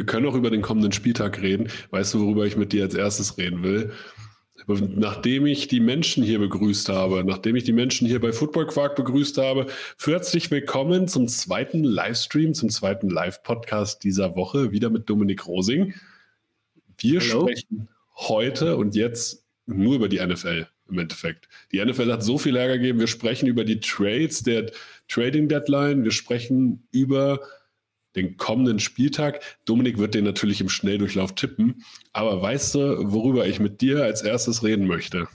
[0.00, 1.68] Wir können auch über den kommenden Spieltag reden.
[1.90, 3.92] Weißt du, worüber ich mit dir als erstes reden will?
[4.66, 8.96] Nachdem ich die Menschen hier begrüßt habe, nachdem ich die Menschen hier bei Football Quark
[8.96, 9.66] begrüßt habe,
[10.02, 15.92] herzlich willkommen zum zweiten Livestream, zum zweiten Live-Podcast dieser Woche, wieder mit Dominik Rosing.
[16.96, 17.42] Wir Hello.
[17.42, 21.46] sprechen heute und jetzt nur über die NFL im Endeffekt.
[21.72, 23.00] Die NFL hat so viel Ärger gegeben.
[23.00, 24.72] Wir sprechen über die Trades der
[25.08, 26.04] Trading Deadline.
[26.04, 27.40] Wir sprechen über
[28.16, 29.40] den kommenden Spieltag.
[29.64, 31.84] Dominik wird den natürlich im Schnelldurchlauf tippen.
[32.12, 35.28] Aber weißt du, worüber ich mit dir als erstes reden möchte?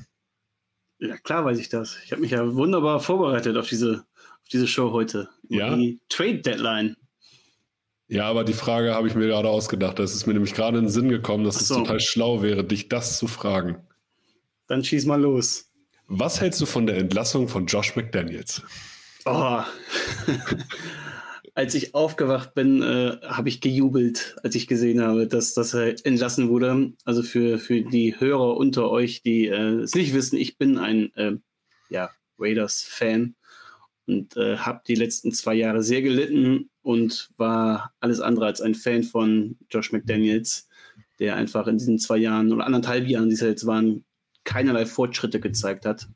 [0.99, 1.97] Ja, klar weiß ich das.
[2.05, 4.05] Ich habe mich ja wunderbar vorbereitet auf diese,
[4.41, 5.29] auf diese Show heute.
[5.49, 5.75] Ja.
[5.75, 6.95] Die Trade Deadline.
[8.07, 9.97] Ja, aber die Frage habe ich mir gerade ausgedacht.
[9.99, 11.75] Das ist mir nämlich gerade in den Sinn gekommen, dass so.
[11.75, 13.77] es total schlau wäre, dich das zu fragen.
[14.67, 15.71] Dann schieß mal los.
[16.07, 18.61] Was hältst du von der Entlassung von Josh McDaniels?
[19.25, 19.61] Oh.
[21.55, 26.49] als ich aufgewacht bin, äh, habe ich gejubelt, als ich gesehen habe, dass, er entlassen
[26.49, 26.91] wurde.
[27.05, 31.13] Also für, für die Hörer unter euch, die äh, es nicht wissen, ich bin ein
[31.15, 31.37] äh,
[31.89, 33.35] ja, Raiders-Fan
[34.05, 38.75] und äh, habe die letzten zwei Jahre sehr gelitten und war alles andere als ein
[38.75, 40.67] Fan von Josh McDaniels,
[41.19, 44.03] der einfach in diesen zwei Jahren oder anderthalb Jahren, die es jetzt waren,
[44.43, 46.09] keinerlei Fortschritte gezeigt hat.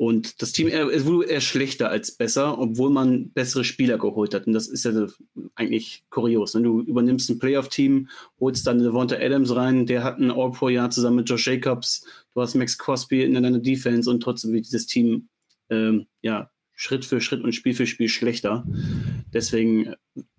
[0.00, 4.46] Und das Team es wurde eher schlechter als besser, obwohl man bessere Spieler geholt hat.
[4.46, 4.92] Und das ist ja
[5.56, 6.54] eigentlich kurios.
[6.54, 6.62] Ne?
[6.62, 8.08] Du übernimmst ein Playoff-Team,
[8.40, 12.06] holst dann Devonta Adams rein, der hat ein All-Pro-Jahr zusammen mit Josh Jacobs.
[12.32, 15.28] Du hast Max Crosby in deiner Defense und trotzdem wird dieses Team
[15.68, 18.64] ähm, ja, Schritt für Schritt und Spiel für Spiel schlechter.
[19.34, 19.96] Deswegen,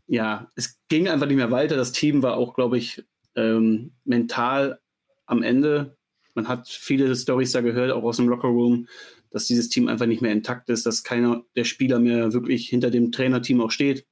[0.08, 1.76] ja, es ging einfach nicht mehr weiter.
[1.76, 3.04] Das Team war auch, glaube ich,
[3.36, 4.80] ähm, mental
[5.28, 5.98] am Ende.
[6.34, 8.88] Man hat viele Stories da gehört, auch aus dem Lockerroom
[9.32, 12.92] dass dieses Team einfach nicht mehr intakt ist, dass keiner der Spieler mehr wirklich hinter
[12.92, 14.06] dem Trainerteam auch steht.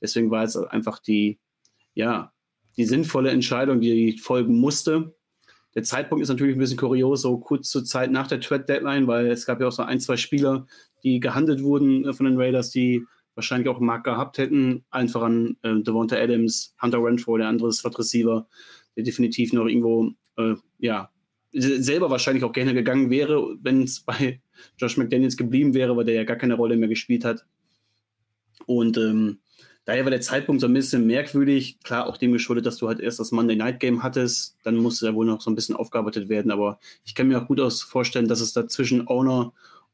[0.00, 1.38] Deswegen war es einfach die,
[1.94, 2.32] ja,
[2.76, 5.16] die sinnvolle Entscheidung, die folgen musste.
[5.74, 9.06] Der Zeitpunkt ist natürlich ein bisschen kurios, so kurz zur Zeit nach der Trade Deadline,
[9.06, 10.66] weil es gab ja auch so ein, zwei Spieler,
[11.02, 13.04] die gehandelt wurden äh, von den Raiders, die
[13.34, 14.84] wahrscheinlich auch einen Markt gehabt hätten.
[14.90, 18.48] Allen voran äh, Devonta Adams, Hunter Renfro, der andere Slot Receiver,
[18.96, 21.10] der definitiv noch irgendwo, äh, ja,
[21.56, 24.40] selber wahrscheinlich auch gerne gegangen wäre, wenn es bei
[24.78, 27.44] Josh McDaniels geblieben wäre, weil der ja gar keine Rolle mehr gespielt hat.
[28.66, 29.38] Und ähm,
[29.84, 31.78] daher war der Zeitpunkt so ein bisschen merkwürdig.
[31.84, 34.56] Klar, auch dem geschuldet, dass du halt erst das Monday Night Game hattest.
[34.64, 36.50] Dann musste er wohl noch so ein bisschen aufgearbeitet werden.
[36.50, 39.52] Aber ich kann mir auch gut aus vorstellen, dass es da zwischen Owner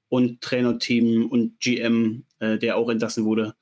[0.09, 3.55] und Trainerteam und GM, äh, der auch entlassen wurde,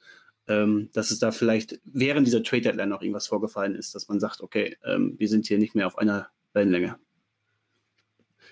[0.48, 4.20] ähm, dass es da vielleicht während dieser Trade Deadline noch irgendwas vorgefallen ist, dass man
[4.20, 6.96] sagt, okay, ähm, wir sind hier nicht mehr auf einer Wellenlänge.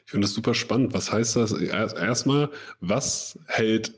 [0.05, 0.95] Ich finde das super spannend.
[0.95, 1.53] Was heißt das?
[1.53, 2.51] Erstmal,
[2.81, 3.95] was hält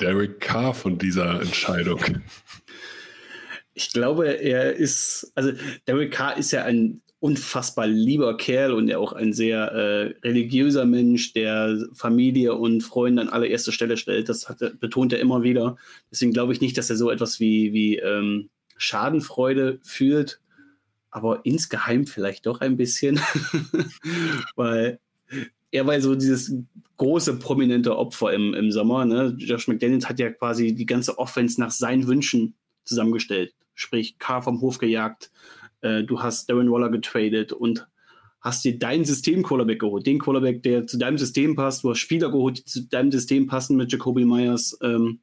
[0.00, 2.00] Derek Carr von dieser Entscheidung?
[3.74, 5.52] Ich glaube, er ist, also
[5.86, 10.84] Derek Carr ist ja ein unfassbar lieber Kerl und er auch ein sehr äh, religiöser
[10.84, 14.28] Mensch, der Familie und Freunde an allererste Stelle stellt.
[14.28, 15.76] Das hat, betont er immer wieder.
[16.10, 20.40] Deswegen glaube ich nicht, dass er so etwas wie, wie ähm, Schadenfreude fühlt,
[21.10, 23.20] aber insgeheim vielleicht doch ein bisschen,
[24.56, 25.00] weil
[25.70, 26.54] er war so dieses
[26.96, 29.04] große, prominente Opfer im, im Sommer.
[29.04, 29.34] Ne?
[29.38, 33.54] Josh McDaniels hat ja quasi die ganze Offense nach seinen Wünschen zusammengestellt.
[33.74, 35.30] Sprich, Carr vom Hof gejagt,
[35.82, 37.86] äh, du hast Darren Waller getradet und
[38.40, 40.06] hast dir deinen System-Quarterback geholt.
[40.06, 41.84] Den Quarterback, der zu deinem System passt.
[41.84, 44.78] Du hast Spieler geholt, die zu deinem System passen mit Jacoby Myers.
[44.82, 45.20] Ähm,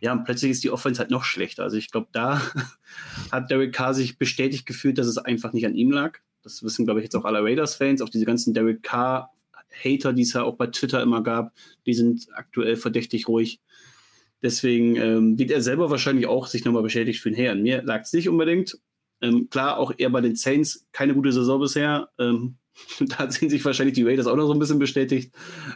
[0.00, 1.62] ja, und plötzlich ist die Offense halt noch schlechter.
[1.62, 2.40] Also ich glaube, da
[3.32, 6.18] hat Derek Carr sich bestätigt gefühlt, dass es einfach nicht an ihm lag.
[6.42, 8.02] Das wissen, glaube ich, jetzt auch alle Raiders-Fans.
[8.02, 9.30] Auch diese ganzen Derek Carr
[9.72, 11.52] Hater, die es ja auch bei Twitter immer gab,
[11.86, 13.60] die sind aktuell verdächtig ruhig.
[14.42, 17.34] Deswegen ähm, wird er selber wahrscheinlich auch sich nochmal bestätigt fühlen.
[17.34, 18.78] Hey, an mir lag es nicht unbedingt.
[19.20, 22.08] Ähm, klar, auch er bei den Saints keine gute Saison bisher.
[22.18, 22.56] Ähm,
[23.00, 25.34] da sind sich wahrscheinlich die Raiders auch noch so ein bisschen bestätigt.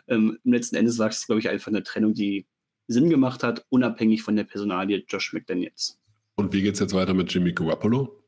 [0.08, 2.46] Ähm, letzten Endes war es, glaube ich, einfach eine Trennung, die
[2.87, 5.99] Sinn gemacht hat, unabhängig von der Personalie Josh McDaniels.
[6.37, 8.24] Und wie geht es jetzt weiter mit Jimmy Garoppolo?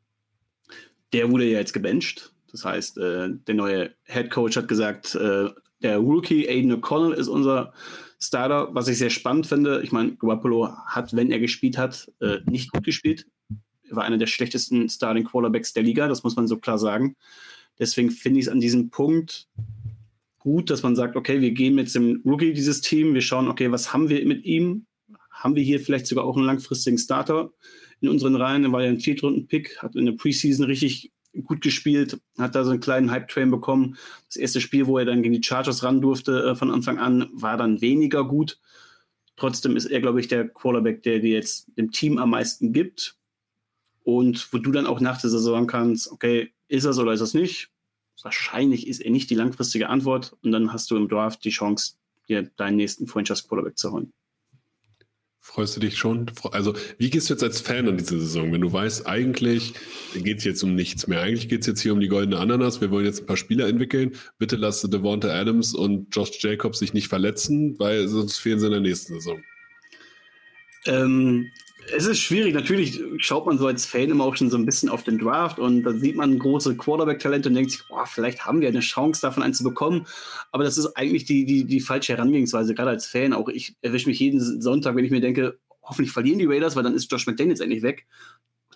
[1.17, 2.35] Der wurde ja jetzt gebencht.
[2.53, 5.49] Das heißt, äh, der neue Head Coach hat gesagt, äh,
[5.81, 7.73] der Rookie Aiden O'Connell ist unser
[8.21, 9.81] Starter, was ich sehr spannend finde.
[9.83, 13.27] Ich meine, Garoppolo hat, wenn er gespielt hat, äh, nicht gut gespielt.
[13.89, 17.17] Er war einer der schlechtesten Starting Quarterbacks der Liga, das muss man so klar sagen.
[17.79, 19.49] Deswegen finde ich es an diesem Punkt
[20.39, 23.73] gut, dass man sagt, okay, wir gehen mit dem Rookie dieses Team, wir schauen, okay,
[23.73, 24.85] was haben wir mit ihm?
[25.31, 27.53] Haben wir hier vielleicht sogar auch einen langfristigen Starter
[28.01, 28.73] in unseren Reihen?
[28.73, 31.13] War ja ein Viertrunden-Pick, hat in der Preseason richtig
[31.45, 33.97] gut gespielt, hat da so einen kleinen Hype-Train bekommen.
[34.29, 37.29] Das erste Spiel, wo er dann gegen die Chargers ran durfte äh, von Anfang an,
[37.33, 38.59] war dann weniger gut.
[39.37, 43.17] Trotzdem ist er, glaube ich, der Quarterback, der dir jetzt dem Team am meisten gibt.
[44.05, 47.35] und wo du dann auch nach der Saison kannst, okay, ist das oder ist das
[47.35, 47.71] nicht?
[48.23, 51.97] Wahrscheinlich ist er nicht die langfristige Antwort und dann hast du im Draft die Chance,
[52.29, 54.13] dir deinen nächsten Franchise Quarterback zu holen.
[55.47, 56.27] Freust du dich schon?
[56.51, 59.75] Also, wie gehst du jetzt als Fan an diese Saison, wenn du weißt, eigentlich
[60.13, 61.21] geht es jetzt um nichts mehr.
[61.21, 62.81] Eigentlich geht es jetzt hier um die goldene Ananas.
[62.81, 64.17] Wir wollen jetzt ein paar Spieler entwickeln.
[64.39, 68.73] Bitte lass Devonta Adams und Josh Jacobs sich nicht verletzen, weil sonst fehlen sie in
[68.73, 69.41] der nächsten Saison.
[70.85, 71.47] Ähm,
[71.95, 72.55] es ist schwierig.
[72.55, 75.59] Natürlich schaut man so als Fan immer auch schon so ein bisschen auf den Draft
[75.59, 79.21] und da sieht man große Quarterback-Talente und denkt sich, boah, vielleicht haben wir eine Chance,
[79.21, 80.07] davon einen zu bekommen.
[80.53, 83.33] Aber das ist eigentlich die, die, die falsche Herangehensweise, gerade als Fan.
[83.33, 86.83] Auch ich erwische mich jeden Sonntag, wenn ich mir denke, hoffentlich verlieren die Raiders, weil
[86.83, 88.07] dann ist Josh McDaniels endlich weg.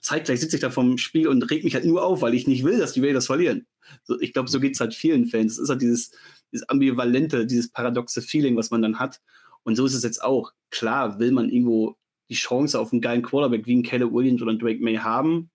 [0.01, 2.65] Zeitgleich sitze ich da vom Spiel und reg mich halt nur auf, weil ich nicht
[2.65, 3.67] will, dass die Raiders verlieren.
[4.05, 5.53] So, ich glaube, so geht es halt vielen Fans.
[5.53, 6.13] Es ist halt dieses,
[6.53, 9.21] dieses ambivalente, dieses paradoxe Feeling, was man dann hat.
[9.63, 10.53] Und so ist es jetzt auch.
[10.71, 11.97] Klar will man irgendwo
[12.31, 15.51] die Chance auf einen geilen Quarterback wie einen Caleb Williams oder einen Drake May haben.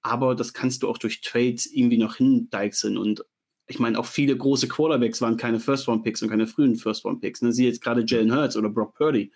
[0.00, 2.96] Aber das kannst du auch durch Trades irgendwie noch hindeichseln.
[2.96, 3.24] Und
[3.66, 7.42] ich meine, auch viele große Quarterbacks waren keine First-Round-Picks und keine frühen First-Round-Picks.
[7.42, 7.52] Ne?
[7.52, 9.32] Sie jetzt gerade Jalen Hurts oder Brock Purdy.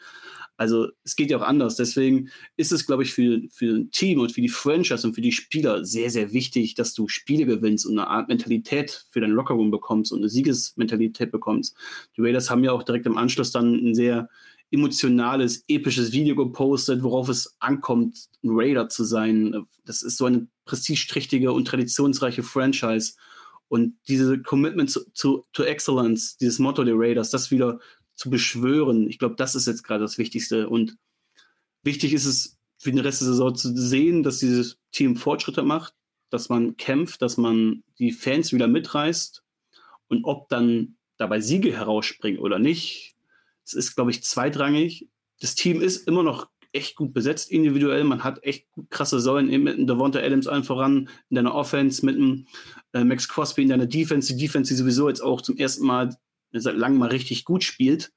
[0.56, 1.76] Also es geht ja auch anders.
[1.76, 5.20] Deswegen ist es, glaube ich, für, für ein Team und für die Franchise und für
[5.20, 9.30] die Spieler sehr, sehr wichtig, dass du Spiele gewinnst und eine Art Mentalität für dein
[9.30, 11.76] Lockerroom bekommst und eine Siegesmentalität bekommst.
[12.16, 14.28] Die Raiders haben ja auch direkt im Anschluss dann ein sehr
[14.70, 19.66] emotionales, episches Video gepostet, worauf es ankommt, ein Raider zu sein.
[19.84, 23.14] Das ist so eine prestigeträchtige und traditionsreiche Franchise.
[23.68, 27.80] Und diese Commitment zu, zu, to Excellence, dieses Motto der Raiders, das wieder
[28.14, 30.68] zu beschwören, ich glaube, das ist jetzt gerade das Wichtigste.
[30.68, 30.96] Und
[31.82, 35.94] wichtig ist es für den Rest der Saison zu sehen, dass dieses Team Fortschritte macht,
[36.30, 39.42] dass man kämpft, dass man die Fans wieder mitreißt.
[40.08, 43.15] Und ob dann dabei Siege herausspringen oder nicht,
[43.66, 45.08] es ist, glaube ich, zweitrangig.
[45.40, 48.04] Das Team ist immer noch echt gut besetzt individuell.
[48.04, 52.16] Man hat echt krasse Säulen mit einem Devonta Adams allen voran in deiner Offense, mit
[52.16, 52.46] einem
[52.92, 54.34] äh, Max Crosby in deiner Defense.
[54.34, 56.16] Die Defense, die sowieso jetzt auch zum ersten Mal
[56.52, 58.12] seit langem mal richtig gut spielt.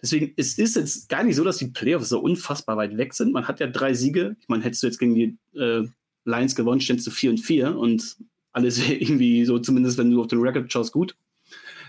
[0.00, 3.32] Deswegen, es ist jetzt gar nicht so, dass die Playoffs so unfassbar weit weg sind.
[3.32, 4.36] Man hat ja drei Siege.
[4.40, 5.84] Ich meine, hättest du jetzt gegen die äh,
[6.24, 8.16] Lions gewonnen, ständst du 4 und 4 und
[8.52, 11.16] alles irgendwie so, zumindest wenn du auf den Record schaust, gut.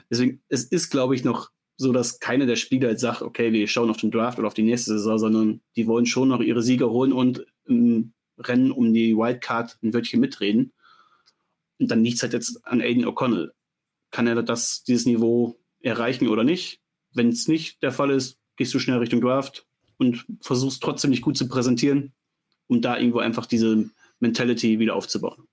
[0.09, 3.65] Deswegen, es ist, glaube ich, noch so dass keiner der Spieler jetzt sagt, okay, wir
[3.67, 6.61] schauen auf den Draft oder auf die nächste Saison, sondern die wollen schon noch ihre
[6.61, 10.73] Siege holen und im Rennen um die Wildcard ein Wörtchen mitreden.
[11.79, 13.51] Und dann nichts halt jetzt an Aiden O'Connell.
[14.11, 16.81] Kann er das, dieses Niveau erreichen oder nicht?
[17.13, 19.65] Wenn es nicht der Fall ist, gehst du schnell Richtung Draft
[19.97, 22.11] und versuchst trotzdem nicht gut zu präsentieren,
[22.67, 23.89] um da irgendwo einfach diese
[24.19, 25.48] Mentality wieder aufzubauen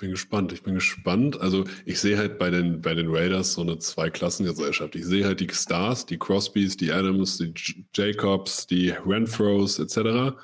[0.00, 0.52] bin gespannt.
[0.52, 1.40] Ich bin gespannt.
[1.40, 4.96] Also ich sehe halt bei den, bei den Raiders so eine Zweiklassengesellschaft.
[4.96, 7.54] Ich sehe halt die Stars, die Crosbys, die Adams, die
[7.94, 10.36] Jacobs, die Renfros etc.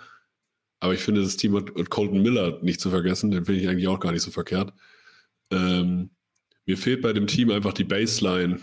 [0.79, 3.31] Aber ich finde das Team hat Colton Miller nicht zu vergessen.
[3.31, 4.73] Den finde ich eigentlich auch gar nicht so verkehrt.
[5.51, 6.11] Ähm,
[6.67, 8.61] mir fehlt bei dem Team einfach die Baseline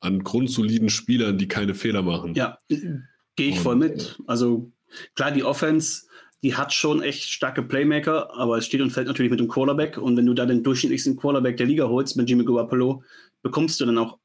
[0.00, 2.34] an grundsoliden Spielern, die keine Fehler machen.
[2.34, 2.98] Ja, gehe
[3.36, 4.18] ich Und, voll mit.
[4.26, 4.72] Also
[5.14, 6.06] klar, die Offense
[6.44, 9.96] die hat schon echt starke Playmaker, aber es steht und fällt natürlich mit dem Quarterback.
[9.96, 13.02] Und wenn du da den durchschnittlichsten Quarterback der Liga holst mit Jimmy Garoppolo,
[13.40, 14.18] bekommst du dann auch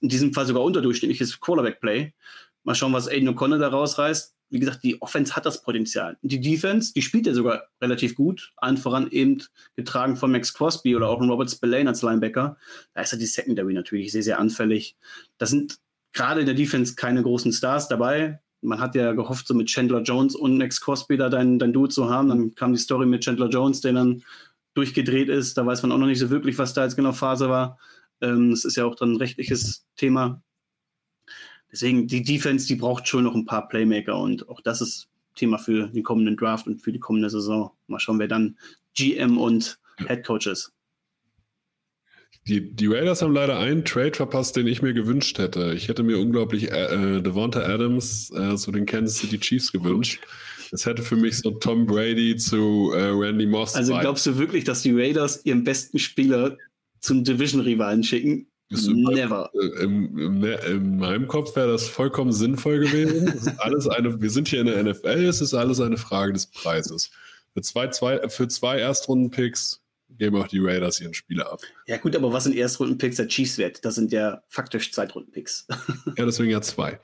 [0.00, 2.14] in diesem Fall sogar unterdurchschnittliches Quarterback-Play.
[2.64, 4.34] Mal schauen, was Aiden O'Connor da rausreißt.
[4.48, 6.16] Wie gesagt, die Offense hat das Potenzial.
[6.22, 8.54] Die Defense, die spielt ja sogar relativ gut.
[8.56, 9.42] Allen voran eben
[9.76, 12.56] getragen von Max Crosby oder auch Robert Spillane als Linebacker.
[12.94, 14.96] Da ist ja die Secondary natürlich sehr, sehr anfällig.
[15.36, 15.78] Da sind
[16.14, 20.02] gerade in der Defense keine großen Stars dabei man hat ja gehofft, so mit Chandler
[20.02, 22.28] Jones und Max Crosby da dein, dein Duo zu haben.
[22.28, 24.22] Dann kam die Story mit Chandler Jones, der dann
[24.74, 25.56] durchgedreht ist.
[25.56, 27.78] Da weiß man auch noch nicht so wirklich, was da jetzt genau Phase war.
[28.20, 30.42] Ähm, das ist ja auch dann ein rechtliches Thema.
[31.72, 35.58] Deswegen, die Defense, die braucht schon noch ein paar Playmaker und auch das ist Thema
[35.58, 37.70] für den kommenden Draft und für die kommende Saison.
[37.86, 38.58] Mal schauen, wer dann
[38.94, 40.72] GM und Head Coach ist.
[42.48, 45.74] Die, die Raiders haben leider einen Trade verpasst, den ich mir gewünscht hätte.
[45.74, 50.20] Ich hätte mir unglaublich äh, äh, Devonta Adams äh, zu den Kansas City Chiefs gewünscht.
[50.70, 53.74] Das hätte für mich so Tom Brady zu äh, Randy Moss.
[53.74, 56.56] Also glaubst du wirklich, dass die Raiders ihren besten Spieler
[57.00, 58.46] zum Division-Rivalen schicken?
[58.70, 59.50] Never.
[59.52, 63.32] Äh, Im, im, in meinem Kopf wäre das vollkommen sinnvoll gewesen.
[63.58, 67.10] alles eine, wir sind hier in der NFL, es ist alles eine Frage des Preises.
[67.52, 69.79] Für zwei, zwei, für zwei Erstrunden-Picks
[70.20, 71.60] geben auch die Raiders ihren Spieler ab.
[71.86, 73.84] Ja, gut, aber was sind Erstrunden-Picks der Chiefs wert?
[73.84, 75.66] Das sind ja faktisch Zweitrunden-Picks.
[76.16, 77.00] ja, deswegen ja zwei.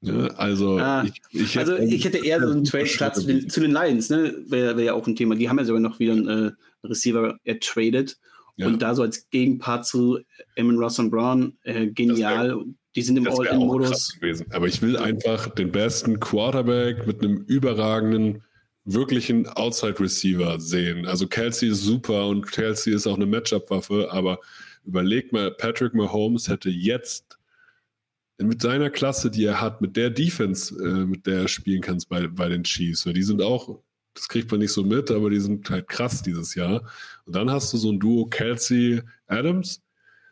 [0.00, 3.70] Ja, also, ah, ich, ich, also hätte, ich hätte eher so einen Trade-Platz zu den
[3.70, 4.34] Lions, ne?
[4.46, 5.36] Wäre wär ja auch ein Thema.
[5.36, 6.52] Die haben ja sogar noch wieder einen äh,
[6.82, 8.18] Receiver ertradet.
[8.56, 8.66] Ja.
[8.66, 10.20] Und da so als Gegenpart zu
[10.56, 12.64] Eamon Ross und Brown, äh, genial.
[12.96, 14.18] Die sind im All-In-Modus.
[14.50, 18.42] Aber ich will einfach den besten Quarterback mit einem überragenden,
[18.84, 21.06] wirklichen Outside-Receiver sehen.
[21.06, 24.40] Also Kelsey ist super und Kelsey ist auch eine Matchup-Waffe, aber
[24.84, 27.38] überleg mal, Patrick Mahomes hätte jetzt
[28.38, 32.00] mit seiner Klasse, die er hat, mit der Defense, äh, mit der er spielen kann
[32.08, 33.82] bei, bei den Chiefs, weil die sind auch,
[34.14, 36.82] das kriegt man nicht so mit, aber die sind halt krass dieses Jahr.
[37.26, 39.82] Und dann hast du so ein Duo Kelsey Adams.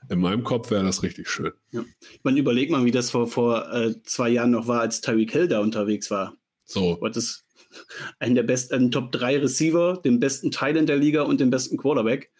[0.08, 1.52] In meinem Kopf wäre das richtig schön.
[1.70, 1.84] Ja.
[2.22, 5.48] Man überlegt mal, wie das vor, vor äh, zwei Jahren noch war, als Tyreek Hill
[5.48, 6.34] da unterwegs war.
[6.64, 6.96] So.
[7.02, 7.44] Das ist
[8.18, 11.50] einen der besten, einen Top 3 Receiver, den besten Teil in der Liga und den
[11.50, 12.30] besten Quarterback.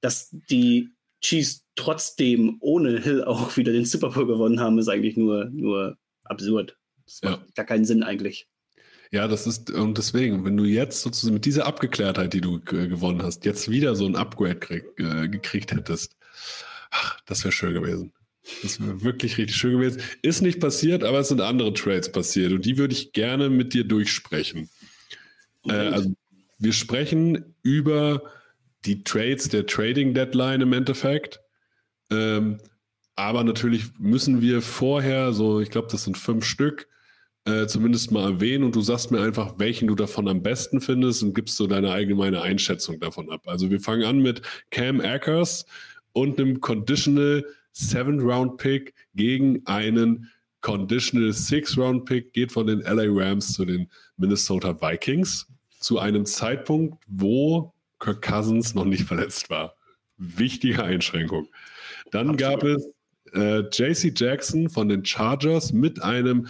[0.00, 0.90] Dass die
[1.20, 5.96] Chiefs trotzdem ohne Hill auch wieder den Super Bowl gewonnen haben, ist eigentlich nur, nur
[6.24, 6.76] absurd.
[7.06, 7.30] Das ja.
[7.30, 8.48] macht gar keinen Sinn eigentlich.
[9.10, 13.22] Ja, das ist, und deswegen, wenn du jetzt sozusagen mit dieser Abgeklärtheit, die du gewonnen
[13.22, 16.16] hast, jetzt wieder so ein Upgrade krieg, äh, gekriegt hättest,
[16.90, 18.12] ach, das wäre schön gewesen.
[18.62, 20.02] Das wäre wirklich richtig schön gewesen.
[20.22, 23.72] Ist nicht passiert, aber es sind andere Trades passiert und die würde ich gerne mit
[23.72, 24.68] dir durchsprechen.
[25.66, 26.12] Äh, also,
[26.58, 28.22] wir sprechen über
[28.84, 31.40] die Trades der Trading Deadline im Endeffekt.
[32.10, 32.58] Ähm,
[33.16, 36.88] aber natürlich müssen wir vorher, so ich glaube, das sind fünf Stück,
[37.46, 41.22] äh, zumindest mal erwähnen und du sagst mir einfach, welchen du davon am besten findest
[41.22, 43.42] und gibst so deine allgemeine Einschätzung davon ab.
[43.46, 45.66] Also wir fangen an mit Cam Akers
[46.12, 47.44] und einem Conditional
[47.74, 53.66] Seven Round Pick gegen einen Conditional Six Round Pick, geht von den LA Rams zu
[53.66, 55.46] den Minnesota Vikings
[55.78, 59.74] zu einem Zeitpunkt, wo Kirk Cousins noch nicht verletzt war.
[60.16, 61.48] Wichtige Einschränkung.
[62.10, 62.60] Dann Absolut.
[62.60, 62.88] gab es
[63.34, 66.46] äh, JC Jackson von den Chargers mit einem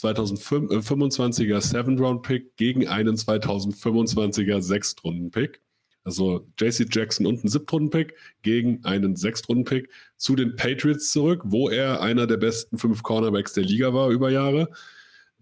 [0.00, 5.60] 2025er Seven-Round-Pick gegen einen 2025er Sechstrunden-Pick.
[6.08, 12.00] Also JC Jackson und ein Siebtrunden-Pick gegen einen Sechstrunden-Pick zu den Patriots zurück, wo er
[12.00, 14.70] einer der besten fünf Cornerbacks der Liga war über Jahre.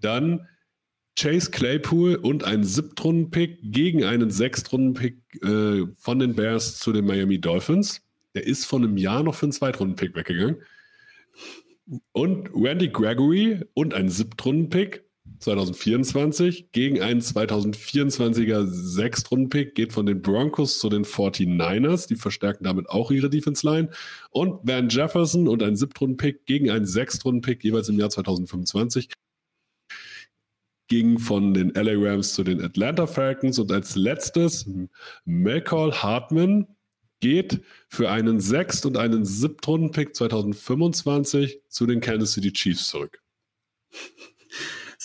[0.00, 0.48] Dann
[1.16, 7.40] Chase Claypool und ein Siebtrunden-Pick gegen einen Sechstrunden-Pick äh, von den Bears zu den Miami
[7.40, 8.02] Dolphins.
[8.34, 10.56] Der ist von einem Jahr noch für einen Zweitrunden-Pick weggegangen.
[12.12, 15.05] Und Randy Gregory und ein Siebtrunden-Pick
[15.38, 22.08] 2024 gegen einen 2024er Sechstrunden-Pick geht von den Broncos zu den 49ers.
[22.08, 23.90] Die verstärken damit auch ihre Defense-Line.
[24.30, 29.08] Und Van Jefferson und ein Siebtrunden-Pick gegen einen Sechstrunden-Pick jeweils im Jahr 2025
[30.88, 34.70] ging von den LA Rams zu den Atlanta Falcons und als letztes
[35.24, 36.68] McCall Hartman
[37.20, 43.22] geht für einen Sechst- und einen Siebtrunden-Pick 2025 zu den Kansas City Chiefs zurück.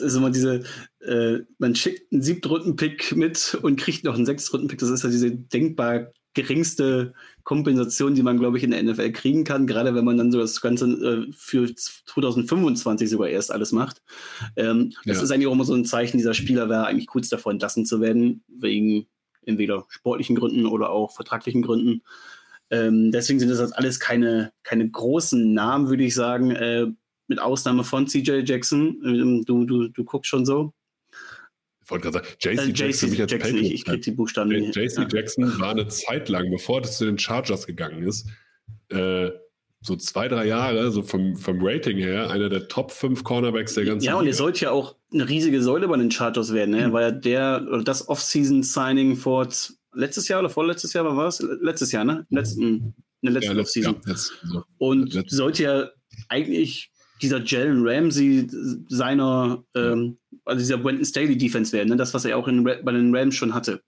[0.01, 0.63] Ist immer diese,
[0.99, 4.79] äh, man schickt einen Siebtrunden-Pick mit und kriegt noch einen Sechstrunden-Pick.
[4.79, 9.43] Das ist ja diese denkbar geringste Kompensation, die man, glaube ich, in der NFL kriegen
[9.43, 14.01] kann, gerade wenn man dann so das Ganze äh, für 2025 sogar erst alles macht.
[14.55, 15.13] Ähm, ja.
[15.13, 17.85] Das ist eigentlich auch immer so ein Zeichen, dieser Spieler wäre eigentlich kurz davor entlassen
[17.85, 19.07] zu werden, wegen
[19.45, 22.03] entweder sportlichen Gründen oder auch vertraglichen Gründen.
[22.69, 26.87] Ähm, deswegen sind das alles keine, keine großen Namen, würde ich sagen, äh,
[27.31, 29.01] mit Ausnahme von CJ Jackson.
[29.03, 30.73] Ähm, du, du, du guckst schon so
[31.91, 34.75] wollte gerade sagen, JC äh, Jackson, mich als Jackson, ich, ich krieg die Buchstaben nicht.
[34.75, 35.07] JC ja.
[35.11, 38.27] Jackson war eine Zeit lang, bevor das zu den Chargers gegangen ist,
[38.89, 39.29] äh,
[39.83, 43.85] so zwei, drei Jahre, so vom, vom Rating her, einer der Top 5 Cornerbacks der
[43.85, 46.71] ganzen Ja, und er sollte ja auch eine riesige Säule bei den Chargers werden.
[46.71, 46.87] Ne?
[46.87, 46.95] Mhm.
[46.95, 49.47] Ja der, oder das Off-Season-Signing vor
[49.93, 51.43] letztes Jahr oder vorletztes Jahr, war es?
[51.61, 52.25] Letztes Jahr, ne?
[52.29, 53.95] Letzten, in der letzten ja, Off-Season.
[54.05, 54.63] Ja, so.
[54.77, 55.89] Und Letzt sollte ja
[56.29, 58.47] eigentlich dieser Jalen Ramsey
[58.87, 61.95] seiner, ähm, also dieser Brenton Staley Defense werden, ne?
[61.95, 63.81] das, was er auch in, bei den Rams schon hatte.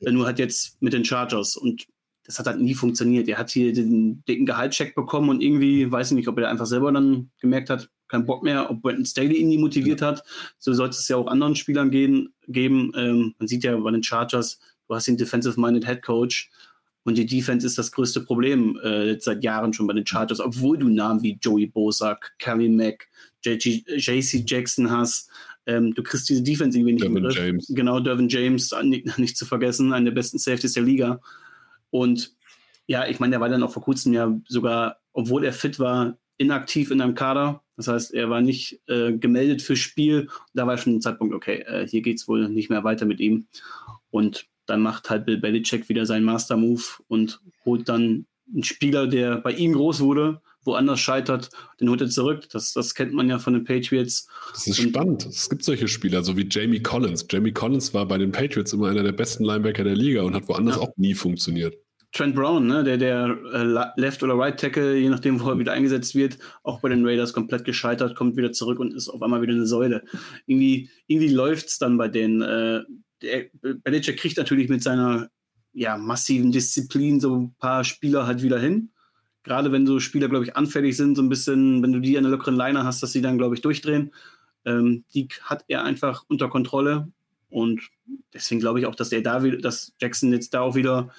[0.00, 0.12] Ja.
[0.12, 1.86] Nur halt jetzt mit den Chargers und
[2.26, 3.28] das hat halt nie funktioniert.
[3.28, 6.66] Er hat hier den dicken Gehaltscheck bekommen und irgendwie, weiß ich nicht, ob er einfach
[6.66, 10.08] selber dann gemerkt hat, kein Bock mehr, ob Brenton Staley ihn nie motiviert ja.
[10.08, 10.22] hat.
[10.58, 12.92] So sollte es ja auch anderen Spielern gehen, geben.
[12.96, 14.58] Ähm, man sieht ja bei den Chargers,
[14.88, 16.50] du hast den Defensive-Minded Head Coach
[17.06, 20.76] und die Defense ist das größte Problem äh, seit Jahren schon bei den Chargers, obwohl
[20.76, 23.06] du Namen wie Joey Bosak, Kelly Mack,
[23.44, 25.30] JC Jackson hast.
[25.66, 27.66] Ähm, du kriegst diese Defense irgendwie nicht Dervin im James.
[27.68, 31.20] Genau, Dervin James, nicht, nicht, zu vergessen, einer der besten Safeties der Liga.
[31.90, 32.34] Und
[32.88, 36.18] ja, ich meine, der war dann auch vor kurzem ja sogar, obwohl er fit war,
[36.38, 37.62] inaktiv in einem Kader.
[37.76, 40.28] Das heißt, er war nicht äh, gemeldet fürs Spiel.
[40.54, 43.20] Da war schon ein Zeitpunkt, okay, äh, hier geht es wohl nicht mehr weiter mit
[43.20, 43.46] ihm.
[44.10, 49.38] Und dann macht halt Bill Belichick wieder seinen Master-Move und holt dann einen Spieler, der
[49.38, 52.48] bei ihm groß wurde, woanders scheitert, den holt er zurück.
[52.50, 54.28] Das, das kennt man ja von den Patriots.
[54.52, 55.26] Das ist und spannend.
[55.26, 57.26] Es gibt solche Spieler, so wie Jamie Collins.
[57.30, 60.48] Jamie Collins war bei den Patriots immer einer der besten Linebacker der Liga und hat
[60.48, 60.82] woanders ja.
[60.82, 61.76] auch nie funktioniert.
[62.12, 66.14] Trent Brown, ne, der, der äh, Left- oder Right-Tackle, je nachdem, wo er wieder eingesetzt
[66.14, 69.52] wird, auch bei den Raiders komplett gescheitert, kommt wieder zurück und ist auf einmal wieder
[69.52, 70.02] eine Säule.
[70.46, 72.42] Irgendwie, irgendwie läuft es dann bei denen.
[72.42, 72.80] Äh,
[73.22, 73.46] der,
[73.82, 75.28] Belichick kriegt natürlich mit seiner
[75.72, 78.90] ja, massiven Disziplin so ein paar Spieler halt wieder hin.
[79.42, 82.24] Gerade wenn so Spieler, glaube ich, anfällig sind, so ein bisschen, wenn du die an
[82.24, 84.12] der lockeren Leine hast, dass sie dann, glaube ich, durchdrehen.
[84.64, 87.12] Ähm, die hat er einfach unter Kontrolle.
[87.48, 87.80] Und
[88.34, 91.12] deswegen glaube ich auch, dass er da wieder, dass Jackson jetzt da auch wieder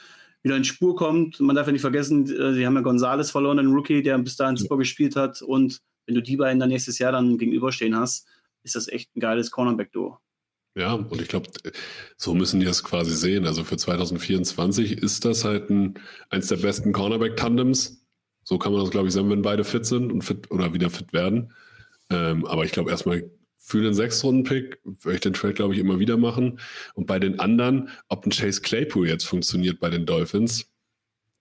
[0.43, 1.39] wieder in Spur kommt.
[1.39, 4.37] Man darf ja nicht vergessen, äh, sie haben ja Gonzales verloren, einen Rookie, der bis
[4.37, 5.41] dahin super gespielt hat.
[5.41, 8.27] Und wenn du die beiden dann nächstes Jahr dann gegenüberstehen hast,
[8.63, 10.19] ist das echt ein geiles Cornerback-Duo.
[10.77, 11.49] Ja, und ich glaube,
[12.17, 13.47] so müssen die das quasi sehen.
[13.47, 15.95] Also für 2024 ist das halt ein,
[16.29, 18.05] eins der besten Cornerback-Tandems.
[18.43, 20.91] So kann man das, glaube ich, sagen, wenn beide fit sind und fit oder wieder
[20.91, 21.51] fit werden.
[22.11, 25.97] Ähm, aber ich glaube, erstmal für den Sechs-Runden-Pick würde ich den Trade, glaube ich, immer
[25.97, 26.59] wieder machen.
[26.93, 30.69] Und bei den anderen, ob ein Chase Claypool jetzt funktioniert bei den Dolphins,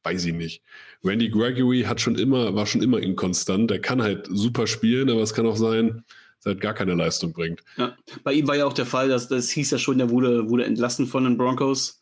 [0.03, 0.63] weiß ich nicht.
[1.05, 3.71] Randy Gregory hat schon immer, war schon immer inkonstant.
[3.71, 6.05] Der kann halt super spielen, aber es kann auch sein,
[6.47, 7.63] halt gar keine Leistung bringt.
[7.77, 10.49] Ja, bei ihm war ja auch der Fall, dass das hieß ja schon, der wurde,
[10.49, 12.01] wurde entlassen von den Broncos.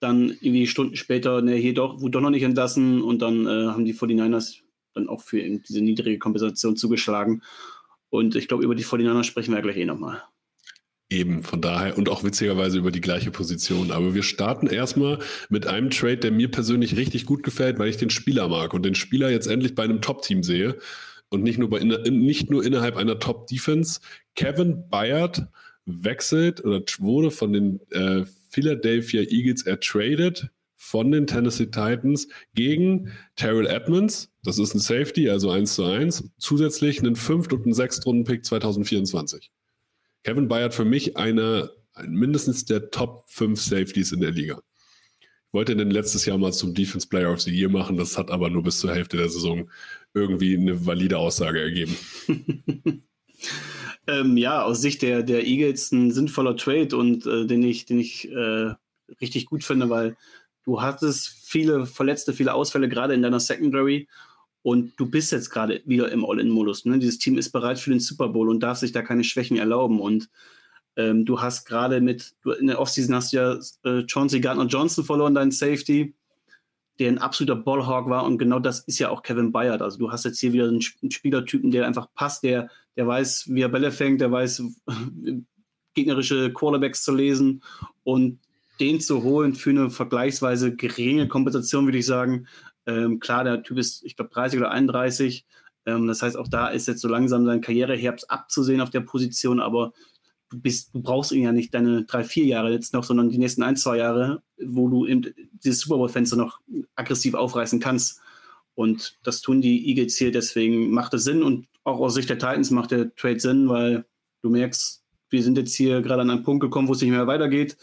[0.00, 3.68] Dann irgendwie Stunden später, ne, hier doch, wurde doch noch nicht entlassen und dann äh,
[3.68, 4.58] haben die 49ers
[4.94, 7.42] dann auch für diese niedrige Kompensation zugeschlagen.
[8.10, 10.22] Und ich glaube, über die 49 sprechen wir ja gleich eh nochmal.
[11.08, 13.92] Eben, von daher und auch witzigerweise über die gleiche Position.
[13.92, 17.96] Aber wir starten erstmal mit einem Trade, der mir persönlich richtig gut gefällt, weil ich
[17.96, 20.78] den Spieler mag und den Spieler jetzt endlich bei einem Top-Team sehe
[21.36, 24.00] und nicht nur, bei, nicht nur innerhalb einer Top-Defense.
[24.34, 25.46] Kevin Bayard
[25.84, 33.66] wechselt oder wurde von den äh, Philadelphia Eagles ertradet von den Tennessee Titans gegen Terrell
[33.66, 34.32] Edmonds.
[34.44, 36.30] Das ist ein Safety, also 1 zu 1.
[36.38, 37.50] Zusätzlich einen 5.
[37.52, 38.06] und einen 6.
[38.06, 39.50] Runden-Pick 2024.
[40.22, 41.70] Kevin Bayard für mich einer,
[42.06, 44.60] mindestens der Top 5 Safeties in der Liga.
[45.48, 48.30] Ich wollte den letztes Jahr mal zum Defense Player of the Year machen, das hat
[48.30, 49.70] aber nur bis zur Hälfte der Saison
[50.12, 51.96] irgendwie eine valide Aussage ergeben.
[54.06, 58.00] ähm, ja, aus Sicht der, der Eagles ein sinnvoller Trade und äh, den ich, den
[58.00, 58.74] ich äh,
[59.20, 60.16] richtig gut finde, weil
[60.64, 64.08] du hattest viele Verletzte, viele Ausfälle, gerade in deiner Secondary.
[64.62, 66.86] Und du bist jetzt gerade wieder im All-In-Modus.
[66.86, 66.98] Ne?
[66.98, 70.00] Dieses Team ist bereit für den Super Bowl und darf sich da keine Schwächen erlauben.
[70.00, 70.28] Und
[70.96, 75.34] ähm, du hast gerade mit, in der Offseason hast du ja äh, Chauncey Gardner-Johnson verloren,
[75.34, 76.14] dein Safety,
[76.98, 78.24] der ein absoluter Ballhawk war.
[78.24, 79.82] Und genau das ist ja auch Kevin Bayard.
[79.82, 83.48] Also du hast jetzt hier wieder einen, einen Spielertypen, der einfach passt, der, der weiß,
[83.48, 84.62] wie er Bälle fängt, der weiß,
[85.94, 87.62] gegnerische Quarterbacks zu lesen.
[88.02, 88.38] Und
[88.80, 92.46] den zu holen für eine vergleichsweise geringe Kompensation, würde ich sagen.
[92.86, 95.46] Ähm, klar, der Typ ist, ich glaube, 30 oder 31.
[95.86, 99.60] Ähm, das heißt, auch da ist jetzt so langsam sein Karriereherbst abzusehen auf der Position,
[99.60, 99.92] aber
[100.50, 103.62] bist, du brauchst ihn ja nicht deine drei, vier Jahre jetzt noch, sondern die nächsten
[103.62, 106.60] ein, zwei Jahre, wo du eben dieses Super Bowl-Fenster noch
[106.94, 108.20] aggressiv aufreißen kannst.
[108.74, 111.42] Und das tun die Eagles hier, deswegen macht es Sinn.
[111.42, 114.04] Und auch aus Sicht der Titans macht der Trade Sinn, weil
[114.42, 117.26] du merkst, wir sind jetzt hier gerade an einen Punkt gekommen, wo es nicht mehr
[117.26, 117.76] weitergeht.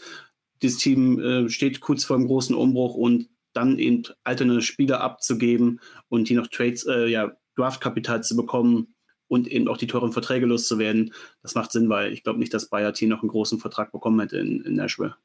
[0.62, 5.80] Das Team äh, steht kurz vor einem großen Umbruch und dann eben alternde Spieler abzugeben
[6.08, 8.93] und die noch Trades, äh, ja, Draftkapital zu bekommen
[9.28, 12.68] und eben auch die teuren Verträge loszuwerden, das macht Sinn, weil ich glaube nicht, dass
[12.68, 15.16] Bayard hier noch einen großen Vertrag bekommen hätte in, in Nashville.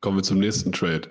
[0.00, 1.08] Kommen wir zum nächsten Trade.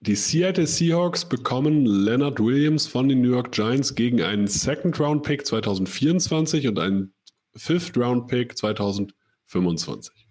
[0.00, 6.66] Die Seattle Seahawks bekommen Leonard Williams von den New York Giants gegen einen Second-Round-Pick 2024
[6.66, 7.14] und einen
[7.54, 10.22] Fifth-Round-Pick 2025.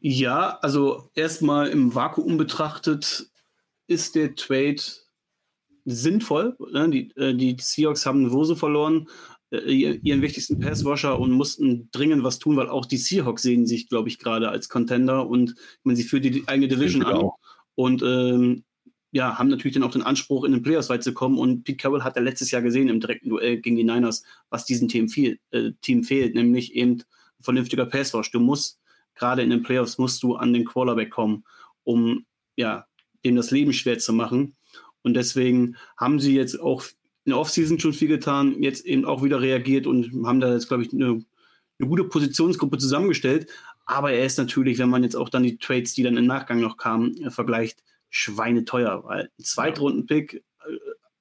[0.00, 3.26] Ja, also erstmal im Vakuum betrachtet
[3.86, 4.82] ist der Trade
[5.84, 6.56] sinnvoll.
[6.72, 6.90] Ne?
[6.90, 9.08] Die, äh, die Seahawks haben Wose verloren,
[9.50, 13.88] äh, ihren wichtigsten Passwasher und mussten dringend was tun, weil auch die Seahawks sehen sich,
[13.88, 17.38] glaube ich, gerade als Contender und wenn sie für die eigene Division an auch.
[17.74, 18.64] und ähm,
[19.12, 21.36] ja, haben natürlich dann auch den Anspruch, in den Playoffs weit zu kommen.
[21.38, 24.64] Und Pete Carroll hat ja letztes Jahr gesehen im direkten Duell gegen die Niners, was
[24.64, 27.04] diesem Team, viel, äh, Team fehlt, nämlich eben ein
[27.40, 28.30] vernünftiger Passwash.
[28.30, 28.80] Du musst
[29.14, 31.44] gerade in den Playoffs musst du an den Quarterback kommen,
[31.84, 32.24] um
[32.56, 32.86] ja,
[33.24, 34.56] dem das Leben schwer zu machen.
[35.02, 36.84] Und deswegen haben sie jetzt auch
[37.24, 40.68] in der Offseason schon viel getan, jetzt eben auch wieder reagiert und haben da jetzt,
[40.68, 41.24] glaube ich, eine,
[41.78, 43.48] eine gute Positionsgruppe zusammengestellt.
[43.84, 46.60] Aber er ist natürlich, wenn man jetzt auch dann die Trades, die dann im Nachgang
[46.60, 50.40] noch kamen, äh, vergleicht, schweineteuer, weil ein Zweitrunden-Pick, äh,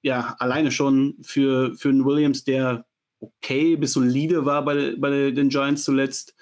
[0.01, 2.85] ja, alleine schon für, für einen Williams, der
[3.19, 6.35] okay bis solide war bei, bei den Giants zuletzt,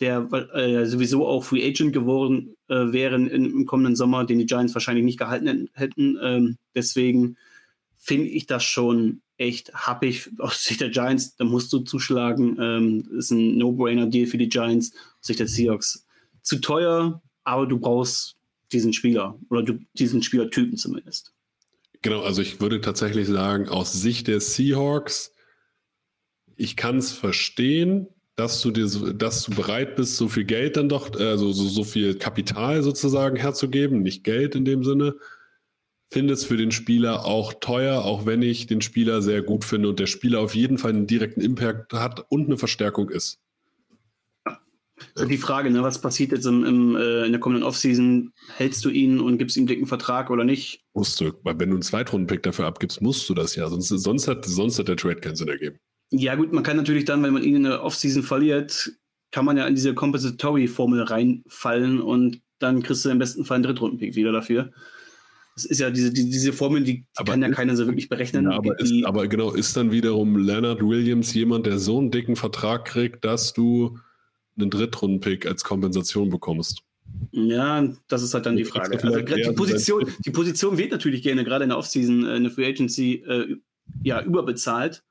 [0.00, 4.74] der äh, sowieso auch Free Agent geworden äh, wäre im kommenden Sommer, den die Giants
[4.74, 6.18] wahrscheinlich nicht gehalten hätten.
[6.22, 7.36] Ähm, deswegen
[7.96, 11.36] finde ich das schon echt happig aus Sicht der Giants.
[11.36, 12.56] Da musst du zuschlagen.
[12.58, 16.06] Ähm, ist ein No-Brainer-Deal für die Giants aus Sicht der Seahawks.
[16.42, 18.36] Zu teuer, aber du brauchst
[18.72, 21.34] diesen Spieler oder du, diesen Spielertypen zumindest.
[22.02, 25.32] Genau, also ich würde tatsächlich sagen, aus Sicht der Seahawks,
[26.56, 28.06] ich kann es verstehen,
[28.40, 31.84] dass du dir, dass du bereit bist, so viel Geld dann doch, also so, so
[31.84, 35.16] viel Kapital sozusagen herzugeben, nicht Geld in dem Sinne.
[36.08, 39.90] Finde es für den Spieler auch teuer, auch wenn ich den Spieler sehr gut finde
[39.90, 43.40] und der Spieler auf jeden Fall einen direkten Impact hat und eine Verstärkung ist.
[45.28, 48.32] Die Frage, ne, was passiert jetzt im, im, äh, in der kommenden Offseason?
[48.56, 50.82] Hältst du ihn und gibst ihm dicken Vertrag oder nicht?
[50.94, 53.68] Musst du, weil wenn du einen Zweitrunden-Pick dafür abgibst, musst du das ja.
[53.68, 55.78] Sonst, sonst, hat, sonst hat der Trade keinen Sinn ergeben.
[56.10, 58.92] Ja, gut, man kann natürlich dann, wenn man ihn in der Offseason verliert,
[59.30, 63.64] kann man ja in diese Compensatory-Formel reinfallen und dann kriegst du im besten Fall einen
[63.64, 64.72] Drittrunden-Pick wieder dafür.
[65.54, 68.44] Das ist ja diese, die, diese Formel, die, die kann ja keiner so wirklich berechnen.
[68.44, 72.36] Ja, aber, ist, aber genau, ist dann wiederum Leonard Williams jemand, der so einen dicken
[72.36, 73.98] Vertrag kriegt, dass du
[74.58, 76.82] einen Drittrunden-Pick als Kompensation bekommst?
[77.32, 79.02] Ja, das ist halt dann die Frage.
[79.02, 82.52] Also, die, Position, die Position wird natürlich gerne gerade in der Offseason äh, in der
[82.52, 83.56] Free Agency äh,
[84.02, 85.02] ja, überbezahlt.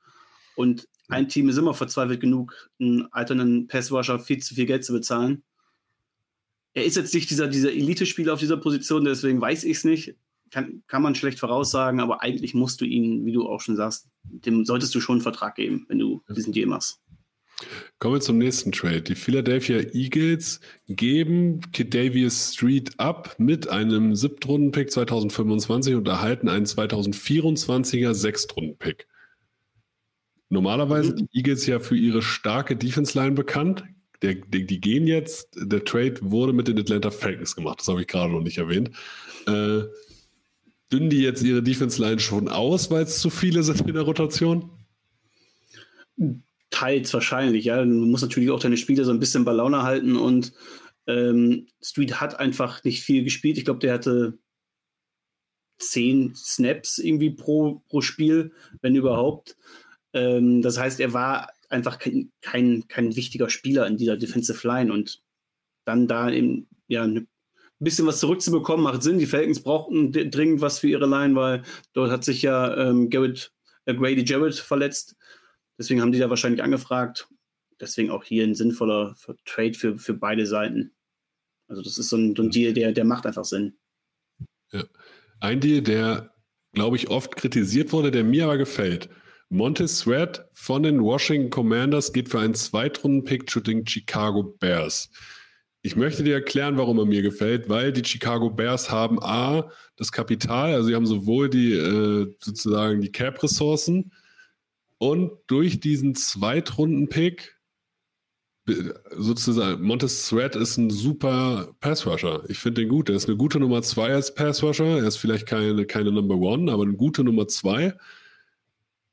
[0.56, 4.92] Und ein Team ist immer verzweifelt genug, einen alternden Passwasher viel zu viel Geld zu
[4.92, 5.42] bezahlen.
[6.72, 10.14] Er ist jetzt nicht dieser, dieser Elite-Spieler auf dieser Position, deswegen weiß ich es nicht.
[10.52, 14.08] Kann, kann man schlecht voraussagen, aber eigentlich musst du ihn, wie du auch schon sagst,
[14.24, 17.00] dem solltest du schon einen Vertrag geben, wenn du diesen Deal machst.
[17.98, 19.02] Kommen wir zum nächsten Trade.
[19.02, 28.14] Die Philadelphia Eagles geben Kedavius Street ab mit einem Siebtrunden-Pick 2025 und erhalten einen 2024er
[28.14, 29.06] Sechstrunden-Pick.
[30.50, 31.16] Normalerweise mhm.
[31.16, 33.84] die Eagles ja für ihre starke Defense-Line bekannt.
[34.20, 38.02] Der, die, die, gehen jetzt, der Trade wurde mit den Atlanta Falcons gemacht, das habe
[38.02, 38.90] ich gerade noch nicht erwähnt.
[39.46, 39.84] Äh,
[40.92, 44.70] dünnen die jetzt ihre Defense-Line schon aus, weil es zu viele sind in der Rotation?
[46.68, 47.82] Teils wahrscheinlich, ja.
[47.82, 50.52] Du musst natürlich auch deine Spieler so ein bisschen bei Laune halten und
[51.06, 53.56] ähm, Street hat einfach nicht viel gespielt.
[53.56, 54.38] Ich glaube, der hatte
[55.78, 59.56] zehn Snaps irgendwie pro, pro Spiel, wenn überhaupt.
[60.12, 64.92] Ähm, das heißt, er war einfach kein, kein, kein wichtiger Spieler in dieser Defensive Line
[64.92, 65.22] und
[65.84, 67.28] dann da eben ja ein
[67.78, 69.18] bisschen was zurückzubekommen macht Sinn.
[69.18, 73.52] Die Falcons brauchten dringend was für ihre Line, weil dort hat sich ja ähm, Garrett,
[73.86, 75.16] äh, Grady Jarrett verletzt.
[75.78, 77.28] Deswegen haben die da wahrscheinlich angefragt.
[77.80, 80.92] Deswegen auch hier ein sinnvoller Trade für, für beide Seiten.
[81.68, 83.78] Also das ist so ein, so ein Deal, der, der macht einfach Sinn.
[84.72, 84.84] Ja.
[85.38, 86.34] Ein Deal, der,
[86.74, 89.08] glaube ich, oft kritisiert wurde, der mir aber gefällt.
[89.50, 95.10] Montez Sweat von den Washington Commanders geht für einen Zweitrunden-Pick zu den Chicago Bears.
[95.82, 100.12] Ich möchte dir erklären, warum er mir gefällt, weil die Chicago Bears haben A, das
[100.12, 104.12] Kapital, also sie haben sowohl die äh, sozusagen die Cap-Ressourcen
[104.98, 107.56] und durch diesen Zweitrunden-Pick
[109.16, 112.44] sozusagen, Montez Sweat ist ein super Pass-Rusher.
[112.48, 113.08] Ich finde den gut.
[113.08, 114.98] Er ist eine gute Nummer zwei als Pass-Rusher.
[114.98, 117.94] Er ist vielleicht keine, keine Number One, aber eine gute Nummer zwei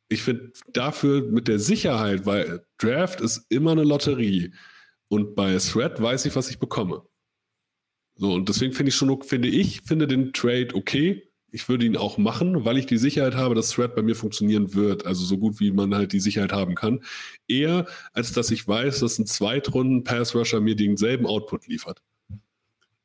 [0.10, 4.54] ich finde dafür mit der Sicherheit, weil Draft ist immer eine Lotterie
[5.10, 7.04] und bei Thread weiß ich, was ich bekomme.
[8.16, 11.24] So, und deswegen finde ich schon, finde ich, finde den Trade okay.
[11.50, 14.74] Ich würde ihn auch machen, weil ich die Sicherheit habe, dass Thread bei mir funktionieren
[14.74, 15.06] wird.
[15.06, 17.02] Also so gut wie man halt die Sicherheit haben kann.
[17.48, 22.02] Eher, als dass ich weiß, dass ein Zweitrunden-Pass-Rusher mir denselben Output liefert.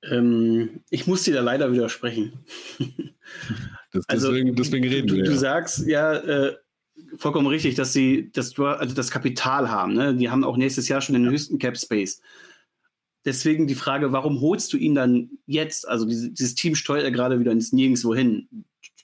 [0.03, 2.45] Ähm, ich muss dir da leider widersprechen.
[3.93, 5.25] Das, deswegen, also, deswegen reden du, wir.
[5.25, 5.37] Du ja.
[5.37, 6.57] sagst, ja, äh,
[7.17, 9.95] vollkommen richtig, dass sie das, also das Kapital haben.
[9.95, 10.15] Ne?
[10.15, 12.21] Die haben auch nächstes Jahr schon den höchsten Cap Space.
[13.25, 15.87] Deswegen die Frage, warum holst du ihn dann jetzt?
[15.87, 18.49] Also dieses, dieses Team steuert ja gerade wieder ins Nirgendwo hin.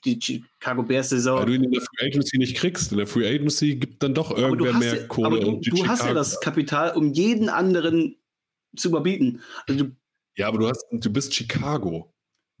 [0.05, 1.39] Die Chicago Bears Saison.
[1.39, 2.91] Weil du ihn in der Free Agency nicht kriegst.
[2.91, 5.27] In der Free Agency gibt dann doch irgendwer mehr ja, Kohle.
[5.27, 8.17] Aber du, du hast ja das Kapital, um jeden anderen
[8.75, 9.41] zu überbieten.
[9.67, 9.91] Also du,
[10.37, 12.13] ja, aber du, hast, du bist Chicago.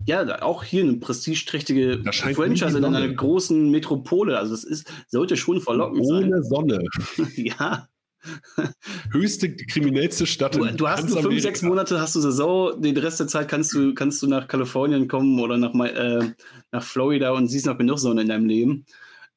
[0.05, 4.37] Ja, auch hier eine prestigeträchtige Franchise in einer großen Metropole.
[4.37, 6.33] Also das ist, sollte schon verlockend Ohne sein.
[6.33, 6.85] Ohne Sonne.
[7.35, 7.87] ja.
[9.11, 10.55] Höchste, kriminellste Stadt.
[10.55, 13.93] Du, du hast fünf, sechs Monate, hast du Saison, den Rest der Zeit kannst du,
[13.93, 16.33] kannst du nach Kalifornien kommen oder nach, äh,
[16.71, 18.85] nach Florida und siehst noch genug Sonne in deinem Leben.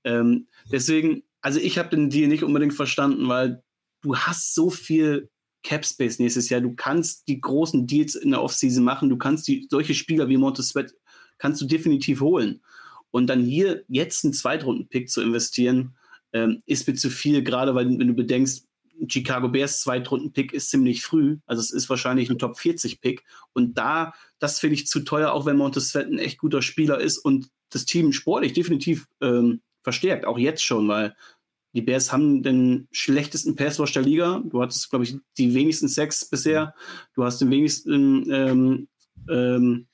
[0.05, 3.63] Ähm, deswegen, also ich habe den Deal nicht unbedingt verstanden, weil
[4.03, 5.29] du hast so viel
[5.63, 6.61] Cap Space nächstes Jahr.
[6.61, 9.09] Du kannst die großen Deals in der Offseason machen.
[9.09, 10.95] Du kannst die, solche Spieler wie Montes Sweat
[11.39, 12.61] kannst du definitiv holen.
[13.11, 15.97] Und dann hier jetzt einen Zweitrunden-Pick zu investieren,
[16.33, 18.67] ähm, ist mir zu viel, gerade weil, wenn du bedenkst,
[19.09, 21.39] Chicago Bears Zweitrunden-Pick ist ziemlich früh.
[21.47, 23.25] Also es ist wahrscheinlich ein Top 40-Pick.
[23.53, 27.01] Und da, das finde ich zu teuer, auch wenn Montes Sweat ein echt guter Spieler
[27.01, 31.17] ist und das Team sportlich definitiv ähm, verstärkt, auch jetzt schon, weil
[31.75, 34.43] die Bears haben den schlechtesten Passwash der Liga.
[34.45, 36.75] Du hattest, glaube ich, die wenigsten Sacks bisher.
[37.15, 38.89] Du hast den wenigsten ähm,
[39.29, 39.87] ähm,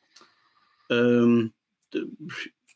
[0.91, 1.53] ähm,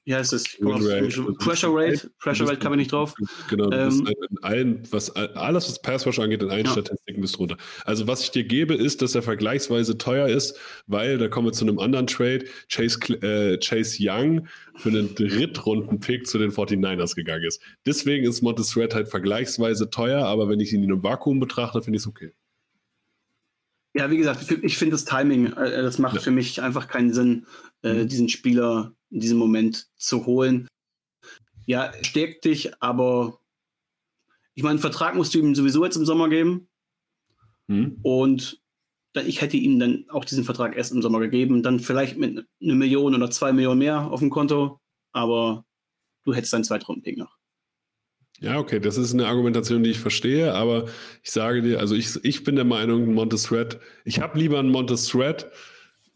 [0.04, 0.56] wie heißt es?
[0.60, 1.32] Rate.
[1.38, 3.14] Pressure Rate, Pressure Rate kann man nicht drauf.
[3.48, 6.72] Genau, du ähm, in allen, was, alles, was Pass Rush angeht, in allen ja.
[6.72, 7.56] Statistiken bist runter.
[7.84, 11.52] Also was ich dir gebe, ist, dass er vergleichsweise teuer ist, weil, da kommen wir
[11.52, 17.44] zu einem anderen Trade, Chase, äh, Chase Young für einen Drittrunden-Pick zu den 49ers gegangen
[17.44, 17.62] ist.
[17.86, 21.80] Deswegen ist Montez Red halt vergleichsweise teuer, aber wenn ich ihn in einem Vakuum betrachte,
[21.80, 22.32] finde ich es okay.
[23.94, 26.20] Ja, wie gesagt, ich finde das Timing, äh, das macht ja.
[26.20, 27.46] für mich einfach keinen Sinn,
[27.82, 28.08] äh, mhm.
[28.08, 30.66] diesen Spieler in diesem Moment zu holen.
[31.66, 33.38] Ja, stärkt dich, aber
[34.54, 36.68] ich meine, einen Vertrag musst du ihm sowieso jetzt im Sommer geben.
[37.68, 37.98] Mhm.
[38.02, 38.60] Und
[39.14, 42.74] ich hätte ihm dann auch diesen Vertrag erst im Sommer gegeben, dann vielleicht mit einer
[42.74, 44.80] Million oder zwei Millionen mehr auf dem Konto,
[45.12, 45.64] aber
[46.24, 47.36] du hättest deinen Zweitrunden-Pick noch.
[48.40, 50.88] Ja, okay, das ist eine Argumentation, die ich verstehe, aber
[51.22, 54.70] ich sage dir, also ich, ich bin der Meinung, Montes Red, ich habe lieber einen
[54.70, 55.46] Montes Red,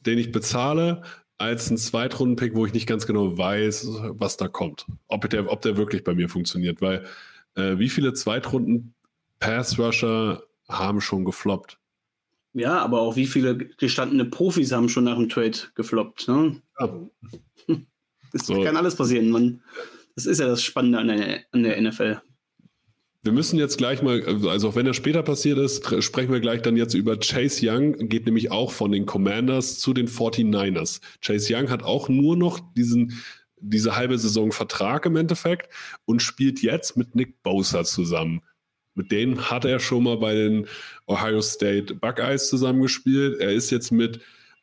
[0.01, 1.03] den ich bezahle,
[1.39, 4.87] als einen Zweitrunden-Pick, wo ich nicht ganz genau weiß, was da kommt.
[5.09, 6.81] Ob der, ob der wirklich bei mir funktioniert.
[6.81, 7.05] Weil
[7.55, 11.79] äh, wie viele Zweitrunden-Pass-Rusher haben schon gefloppt?
[12.53, 16.29] Ja, aber auch wie viele gestandene Profis haben schon nach dem Trade gefloppt.
[16.29, 16.63] Ne?
[16.81, 16.89] Ja.
[18.33, 18.61] Das so.
[18.63, 19.31] kann alles passieren.
[19.31, 19.63] Man,
[20.15, 22.21] das ist ja das Spannende an der, an der NFL.
[23.27, 26.63] Wir müssen jetzt gleich mal, also auch wenn er später passiert ist, sprechen wir gleich
[26.63, 31.01] dann jetzt über Chase Young, geht nämlich auch von den Commanders zu den 49ers.
[31.21, 33.21] Chase Young hat auch nur noch diesen,
[33.59, 35.73] diese halbe Saison Vertrag im Endeffekt
[36.05, 38.43] und spielt jetzt mit Nick Bosa zusammen.
[38.95, 40.69] Mit denen hat er schon mal bei den
[41.09, 43.41] Ohio State Buckeyes zusammengespielt.
[43.41, 44.21] Er ist jetzt mit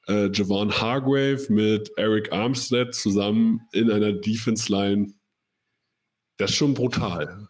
[0.08, 5.14] äh, Javon Hargrave, mit Eric Armstead zusammen in einer Defense Line.
[6.38, 7.50] Das ist schon brutal.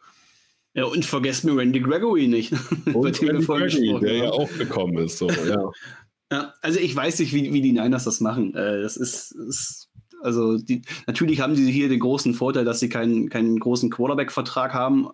[0.75, 2.51] Ja, und vergesst mir Randy Gregory nicht.
[2.93, 5.19] Und Randy Gregory, der ja auch gekommen ist.
[5.19, 5.71] So, ja.
[6.31, 8.55] ja, also ich weiß nicht, wie, wie die Niners das machen.
[8.55, 9.89] Äh, das ist, ist
[10.21, 14.73] also die, natürlich haben sie hier den großen Vorteil, dass sie keinen, keinen großen Quarterback-Vertrag
[14.73, 15.09] haben.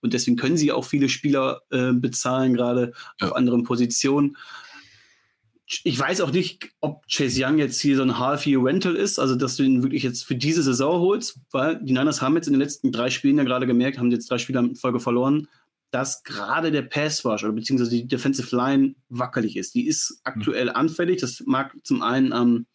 [0.00, 3.28] Und deswegen können sie auch viele Spieler äh, bezahlen, gerade ja.
[3.28, 4.36] auf anderen Positionen
[5.84, 9.56] ich weiß auch nicht, ob Chase Young jetzt hier so ein Half-Year-Rental ist, also dass
[9.56, 12.60] du ihn wirklich jetzt für diese Saison holst, weil die Niners haben jetzt in den
[12.60, 15.48] letzten drei Spielen ja gerade gemerkt, haben jetzt drei Spiele in Folge verloren,
[15.90, 19.74] dass gerade der Pass-Rush oder beziehungsweise die Defensive Line wackelig ist.
[19.74, 21.20] Die ist aktuell anfällig.
[21.20, 22.66] Das mag zum einen am ähm,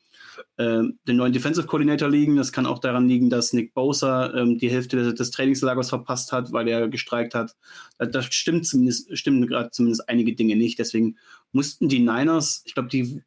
[0.57, 2.35] äh, den neuen Defensive Coordinator liegen.
[2.35, 6.31] Das kann auch daran liegen, dass Nick Bosa ähm, die Hälfte des, des, Trainingslagers verpasst
[6.31, 7.55] hat, weil er gestreikt hat.
[7.97, 10.79] Da, das stimmt zumindest, stimmen gerade zumindest einige Dinge nicht.
[10.79, 11.17] Deswegen
[11.51, 13.21] mussten die Niners, ich glaube, die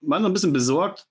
[0.00, 1.06] waren so ein bisschen besorgt,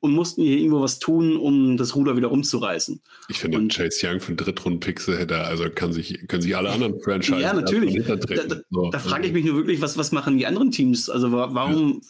[0.00, 3.02] und mussten hier irgendwo was tun, um das Ruder wieder umzureißen.
[3.28, 6.70] Ich finde, und, Chase Young für einen Drittrunden-Pixel hätte, also kann sich, können sich alle
[6.70, 8.02] anderen Franchises Ja, natürlich.
[8.06, 8.90] Da, da, so.
[8.90, 11.10] da frage ich mich nur wirklich, was, was machen die anderen Teams?
[11.10, 12.08] Also warum ja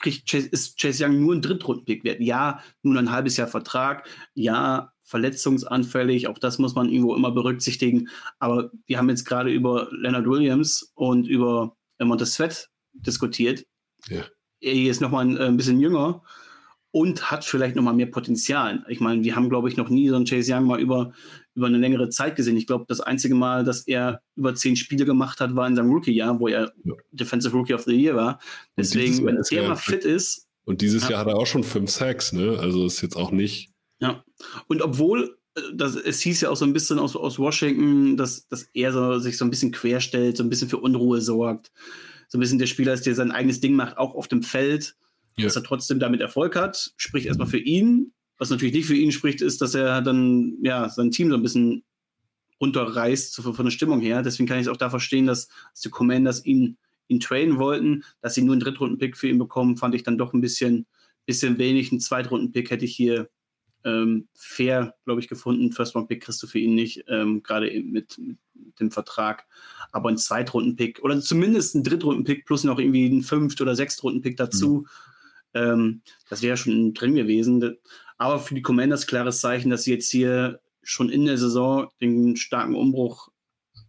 [0.00, 2.20] kriegt Chase, ist Chase Young nur ein Drittrundenpick wert.
[2.20, 4.06] Ja, nur ein halbes Jahr Vertrag.
[4.34, 6.28] Ja, verletzungsanfällig.
[6.28, 8.08] Auch das muss man irgendwo immer berücksichtigen.
[8.38, 13.66] Aber wir haben jetzt gerade über Leonard Williams und über Montez Sweat diskutiert.
[14.08, 14.24] Ja.
[14.60, 16.22] Er ist nochmal ein, ein bisschen jünger
[16.94, 18.84] und hat vielleicht nochmal mehr Potenzial.
[18.88, 21.12] Ich meine, wir haben, glaube ich, noch nie so einen Chase Young mal über,
[21.56, 22.56] über eine längere Zeit gesehen.
[22.56, 25.90] Ich glaube, das einzige Mal, dass er über zehn Spiele gemacht hat, war in seinem
[25.90, 26.94] Rookie-Jahr, wo er ja.
[27.10, 28.38] Defensive Rookie of the Year war.
[28.76, 30.46] Deswegen, wenn er mal fit ist.
[30.66, 31.10] Und dieses ja.
[31.10, 32.58] Jahr hat er auch schon fünf Sacks, ne?
[32.60, 33.72] Also ist jetzt auch nicht.
[33.98, 34.24] Ja.
[34.68, 38.46] Und obwohl äh, das, es hieß ja auch so ein bisschen aus, aus Washington, dass,
[38.46, 41.72] dass er so, sich so ein bisschen querstellt, so ein bisschen für Unruhe sorgt.
[42.28, 44.96] So ein bisschen der Spieler ist, der sein eigenes Ding macht, auch auf dem Feld
[45.36, 45.44] ja.
[45.44, 48.12] dass er trotzdem damit Erfolg hat, spricht erstmal für ihn.
[48.38, 51.42] Was natürlich nicht für ihn spricht, ist, dass er dann ja sein Team so ein
[51.42, 51.84] bisschen
[52.60, 54.22] runterreißt von der Stimmung her.
[54.22, 56.76] Deswegen kann ich es auch da verstehen, dass, dass die Commanders ihn,
[57.08, 58.04] ihn trainen wollten.
[58.20, 60.86] Dass sie nur einen Drittrunden-Pick für ihn bekommen, fand ich dann doch ein bisschen,
[61.26, 61.90] bisschen wenig.
[61.90, 63.28] Einen Zweitrunden-Pick hätte ich hier
[63.84, 65.72] ähm, fair, glaube ich, gefunden.
[65.72, 68.38] First-Round-Pick kriegst du für ihn nicht, ähm, gerade mit, mit,
[68.80, 69.46] dem Vertrag.
[69.92, 74.82] Aber ein Zweitrunden-Pick oder zumindest ein Drittrunden-Pick plus noch irgendwie ein Fünft- oder Sechstrunden-Pick dazu.
[74.82, 74.88] Mhm
[75.54, 77.78] ähm, das wäre schon drin gewesen.
[78.18, 82.36] Aber für die Commanders klares Zeichen, dass sie jetzt hier schon in der Saison den
[82.36, 83.30] starken Umbruch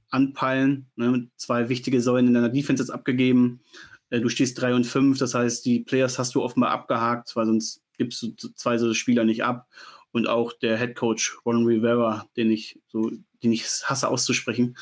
[0.10, 0.88] anpeilen.
[0.96, 1.30] Ne?
[1.36, 3.62] Zwei wichtige Säulen in deiner Defense jetzt abgegeben.
[4.10, 7.48] Äh, du stehst 3 und 5, das heißt, die Players hast du offenbar abgehakt, weil
[7.48, 9.68] sonst gibst du zwei so Spieler nicht ab.
[10.12, 13.12] Und auch der Head Coach Ron Rivera, den ich so
[13.46, 14.76] den ich hasse auszusprechen.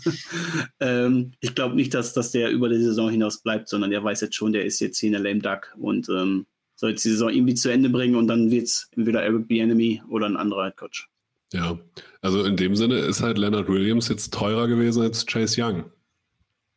[0.80, 4.20] ähm, ich glaube nicht, dass, dass der über die Saison hinaus bleibt, sondern der weiß
[4.20, 7.10] jetzt schon, der ist jetzt hier in der Lame Duck und ähm, soll jetzt die
[7.10, 9.60] Saison irgendwie zu Ende bringen und dann wird es entweder Eric B.
[9.60, 11.08] Enemy oder ein anderer Head Coach.
[11.52, 11.78] Ja,
[12.20, 15.84] also in dem Sinne ist halt Leonard Williams jetzt teurer gewesen als Chase Young.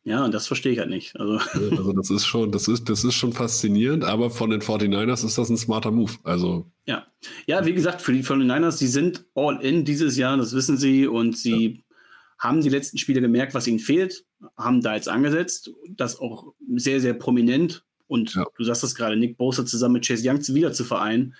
[0.02, 1.18] Ja, und das verstehe ich halt nicht.
[1.18, 1.38] Also.
[1.76, 5.36] also das ist schon, das ist, das ist schon faszinierend, aber von den 49ers ist
[5.36, 6.12] das ein smarter Move.
[6.22, 6.70] Also.
[6.86, 7.06] Ja.
[7.46, 11.06] Ja, wie gesagt, für die 49ers, die sind all in dieses Jahr, das wissen sie,
[11.06, 11.96] und sie ja.
[12.38, 14.24] haben die letzten Spiele gemerkt, was ihnen fehlt,
[14.56, 17.84] haben da jetzt angesetzt, das auch sehr, sehr prominent.
[18.06, 18.46] Und ja.
[18.56, 21.34] du sagst das gerade, Nick Bosa zusammen mit Chase Young wieder zu vereinen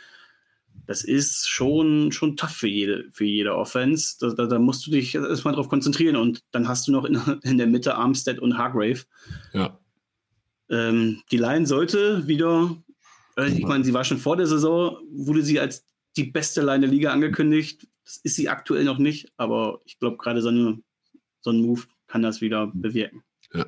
[0.86, 4.16] das ist schon, schon tough für jede, für jede Offense.
[4.20, 7.14] Da, da, da musst du dich erstmal drauf konzentrieren und dann hast du noch in,
[7.42, 9.04] in der Mitte Armstead und Hargrave.
[9.52, 9.78] Ja.
[10.68, 12.76] Ähm, die Line sollte wieder,
[13.36, 15.84] also ich meine, sie war schon vor der Saison, wurde sie als
[16.16, 17.86] die beste Line der Liga angekündigt.
[18.04, 20.80] Das ist sie aktuell noch nicht, aber ich glaube, gerade so, eine,
[21.40, 23.22] so ein Move kann das wieder bewirken.
[23.52, 23.66] Ja.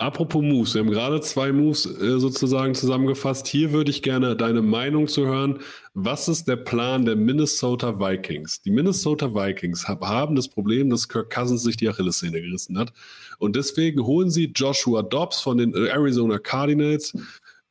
[0.00, 3.48] Apropos Moves, wir haben gerade zwei Moves äh, sozusagen zusammengefasst.
[3.48, 5.58] Hier würde ich gerne deine Meinung zu hören.
[5.92, 8.62] Was ist der Plan der Minnesota Vikings?
[8.62, 12.92] Die Minnesota Vikings haben das Problem, dass Kirk Cousins sich die Achillessehne gerissen hat.
[13.40, 17.12] Und deswegen holen sie Joshua Dobbs von den äh, Arizona Cardinals.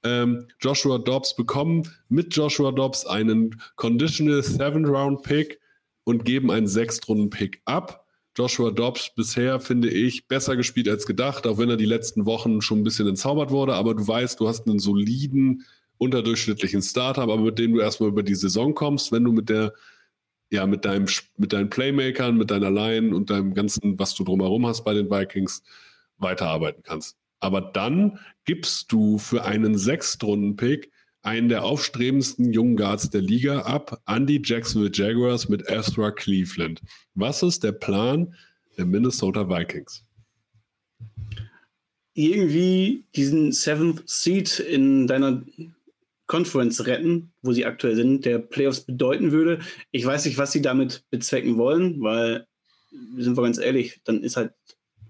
[0.03, 5.61] Ähm, Joshua Dobbs bekommen mit Joshua Dobbs einen Conditional Seventh Round Pick
[6.03, 8.05] und geben einen Sechstrunden Pick ab
[8.37, 12.61] Joshua Dobbs bisher, finde ich, besser gespielt als gedacht, auch wenn er die letzten Wochen
[12.61, 13.73] schon ein bisschen entzaubert wurde.
[13.73, 15.65] Aber du weißt, du hast einen soliden,
[15.97, 19.73] unterdurchschnittlichen Starter, aber mit dem du erstmal über die Saison kommst, wenn du mit der,
[20.51, 24.67] ja, mit deinem, mit deinen Playmakern, mit deiner Line und deinem ganzen, was du drumherum
[24.67, 25.63] hast bei den Vikings,
[26.19, 27.17] weiterarbeiten kannst.
[27.39, 30.91] Aber dann gibst du für einen Sechstrunden-Pick
[31.27, 36.81] einen der aufstrebendsten jungen Guards der Liga ab an die Jacksonville Jaguars mit Ezra Cleveland.
[37.15, 38.33] Was ist der Plan
[38.77, 40.05] der Minnesota Vikings?
[42.13, 45.43] Irgendwie diesen Seventh Seed in deiner
[46.27, 49.59] Conference retten, wo sie aktuell sind, der Playoffs bedeuten würde.
[49.91, 52.47] Ich weiß nicht, was sie damit bezwecken wollen, weil,
[53.17, 54.53] sind wir ganz ehrlich, dann ist halt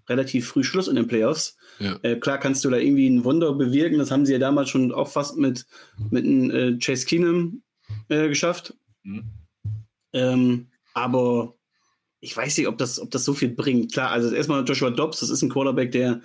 [0.09, 1.57] relativ früh Schluss in den Playoffs.
[1.79, 1.99] Ja.
[2.01, 3.99] Äh, klar kannst du da irgendwie ein Wunder bewirken.
[3.99, 5.65] Das haben sie ja damals schon auch fast mit,
[6.09, 7.61] mit einem, äh, Chase Keenum
[8.09, 8.73] äh, geschafft.
[9.03, 9.23] Mhm.
[10.13, 11.55] Ähm, aber
[12.19, 13.93] ich weiß nicht, ob das, ob das so viel bringt.
[13.93, 16.21] Klar, also erstmal Joshua Dobbs, das ist ein Quarterback, der,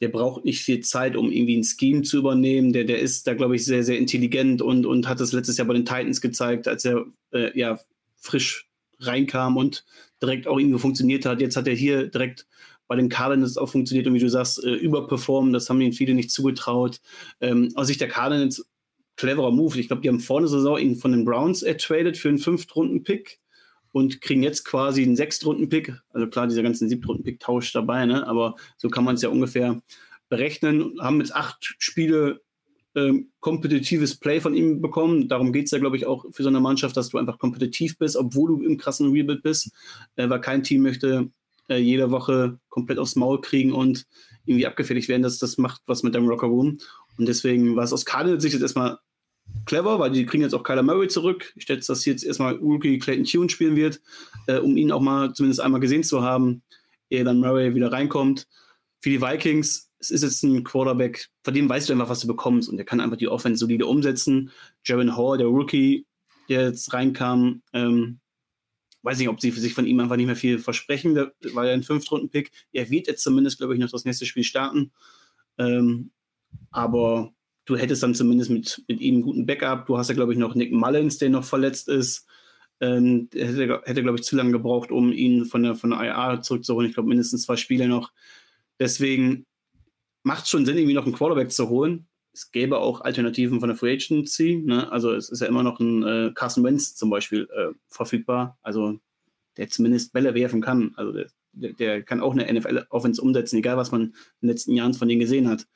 [0.00, 2.72] der braucht nicht viel Zeit, um irgendwie ein Scheme zu übernehmen.
[2.72, 5.66] Der, der ist da, glaube ich, sehr, sehr intelligent und, und hat das letztes Jahr
[5.66, 7.78] bei den Titans gezeigt, als er äh, ja
[8.16, 9.84] frisch reinkam und
[10.22, 11.40] direkt auch irgendwie funktioniert hat.
[11.40, 12.46] Jetzt hat er hier direkt
[12.88, 15.52] bei den Cardinals auch funktioniert und wie du sagst, äh, überperformen.
[15.52, 17.00] Das haben ihnen viele nicht zugetraut.
[17.40, 18.64] Ähm, aus Sicht der Cardinals
[19.16, 19.78] cleverer Move.
[19.78, 23.40] Ich glaube, die haben vorne Saison ihn von den Browns ertradet für einen Fünftrunden-Pick
[23.92, 25.94] und kriegen jetzt quasi einen Sechstrunden-Pick.
[26.10, 28.26] Also klar, dieser ganzen Siebtrunden-Pick-Tausch dabei, ne?
[28.26, 29.82] aber so kann man es ja ungefähr
[30.28, 30.98] berechnen.
[31.00, 32.42] Haben jetzt acht Spiele
[32.94, 35.28] ähm, kompetitives Play von ihm bekommen.
[35.28, 37.98] Darum geht es ja, glaube ich, auch für so eine Mannschaft, dass du einfach kompetitiv
[37.98, 39.70] bist, obwohl du im krassen Rebuild bist,
[40.16, 41.30] äh, weil kein Team möchte
[41.68, 44.06] äh, jede Woche komplett aufs Maul kriegen und
[44.44, 45.22] irgendwie abgefertigt werden.
[45.22, 46.78] Das, das macht was mit deinem Rocker Room.
[47.18, 48.98] Und deswegen war es aus Cardinals Sicht jetzt erstmal
[49.64, 51.52] clever, weil die kriegen jetzt auch Kyler Murray zurück.
[51.56, 54.00] Ich schätze, dass jetzt erstmal Rookie Clayton Tune spielen wird,
[54.46, 56.62] äh, um ihn auch mal zumindest einmal gesehen zu haben,
[57.10, 58.46] ehe dann Murray wieder reinkommt.
[59.00, 62.26] Für die Vikings, es ist jetzt ein Quarterback, von dem weißt du einfach, was du
[62.26, 64.50] bekommst und der kann einfach die Offense solide umsetzen.
[64.84, 66.06] Jaron Hall, der Rookie,
[66.48, 68.20] der jetzt reinkam, ähm,
[69.06, 71.14] weiß nicht, ob sie sich von ihm einfach nicht mehr viel versprechen.
[71.14, 72.50] War ja ein Fünftrunden-Pick.
[72.72, 74.90] Er wird jetzt zumindest, glaube ich, noch das nächste Spiel starten.
[75.58, 76.10] Ähm,
[76.72, 77.32] aber
[77.66, 79.86] du hättest dann zumindest mit, mit ihm einen guten Backup.
[79.86, 82.26] Du hast ja, glaube ich, noch Nick Mullins, der noch verletzt ist.
[82.80, 86.42] Ähm, hätte, hätte glaube ich, zu lange gebraucht, um ihn von der, von der IA
[86.42, 86.88] zurückzuholen.
[86.88, 88.12] Ich glaube, mindestens zwei Spiele noch.
[88.80, 89.46] Deswegen
[90.24, 93.70] macht es schon Sinn, irgendwie noch einen Quarterback zu holen es gäbe auch Alternativen von
[93.70, 94.62] der Free Agency.
[94.62, 94.92] Ne?
[94.92, 98.98] Also es ist ja immer noch ein äh, Carson Wentz zum Beispiel äh, verfügbar, also
[99.56, 100.92] der zumindest Bälle werfen kann.
[100.96, 104.92] Also der, der, kann auch eine NFL-Offense umsetzen, egal was man in den letzten Jahren
[104.92, 105.66] von denen gesehen hat.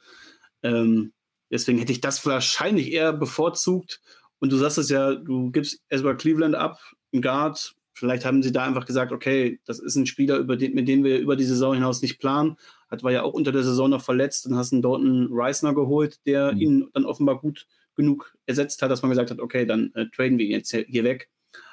[0.62, 1.14] Ähm,
[1.51, 4.03] deswegen hätte ich das wahrscheinlich eher bevorzugt.
[4.39, 6.78] Und du sagst es ja, du gibst erstmal Cleveland ab,
[7.14, 7.74] ein Guard.
[8.01, 11.18] Vielleicht haben sie da einfach gesagt, okay, das ist ein Spieler, den, mit dem wir
[11.18, 12.57] über die Saison hinaus nicht planen
[12.90, 16.18] hat war ja auch unter der Saison noch verletzt und hast dort einen Reisner geholt,
[16.26, 16.61] der mhm.
[16.61, 20.38] ihn dann offenbar gut genug ersetzt hat, dass man gesagt hat, okay, dann äh, traden
[20.38, 21.28] wir ihn jetzt hier weg.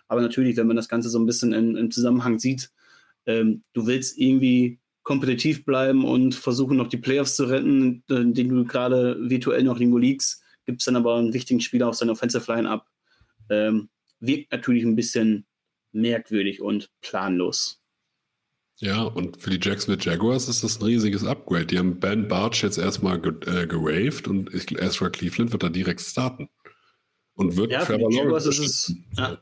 [0.07, 2.69] Aber natürlich, wenn man das Ganze so ein bisschen in, im Zusammenhang sieht,
[3.25, 8.65] ähm, du willst irgendwie kompetitiv bleiben und versuchen noch die Playoffs zu retten, den du
[8.65, 12.51] gerade virtuell noch irgendwo liegst, gibt es dann aber einen wichtigen Spieler auf seiner Offensive
[12.51, 12.87] Line ab.
[13.49, 13.87] Ähm,
[14.19, 15.45] wirkt natürlich ein bisschen
[15.97, 17.81] merkwürdig und planlos.
[18.79, 21.65] Ja, und für die Jacksonville Jaguars ist das ein riesiges Upgrade.
[21.65, 25.69] Die haben Ben Barch jetzt erstmal ge äh, gewaved und ich, Ezra Cleveland wird da
[25.69, 26.49] direkt starten.
[27.33, 29.41] Und wird ja, für die Jaguars ist es, ja,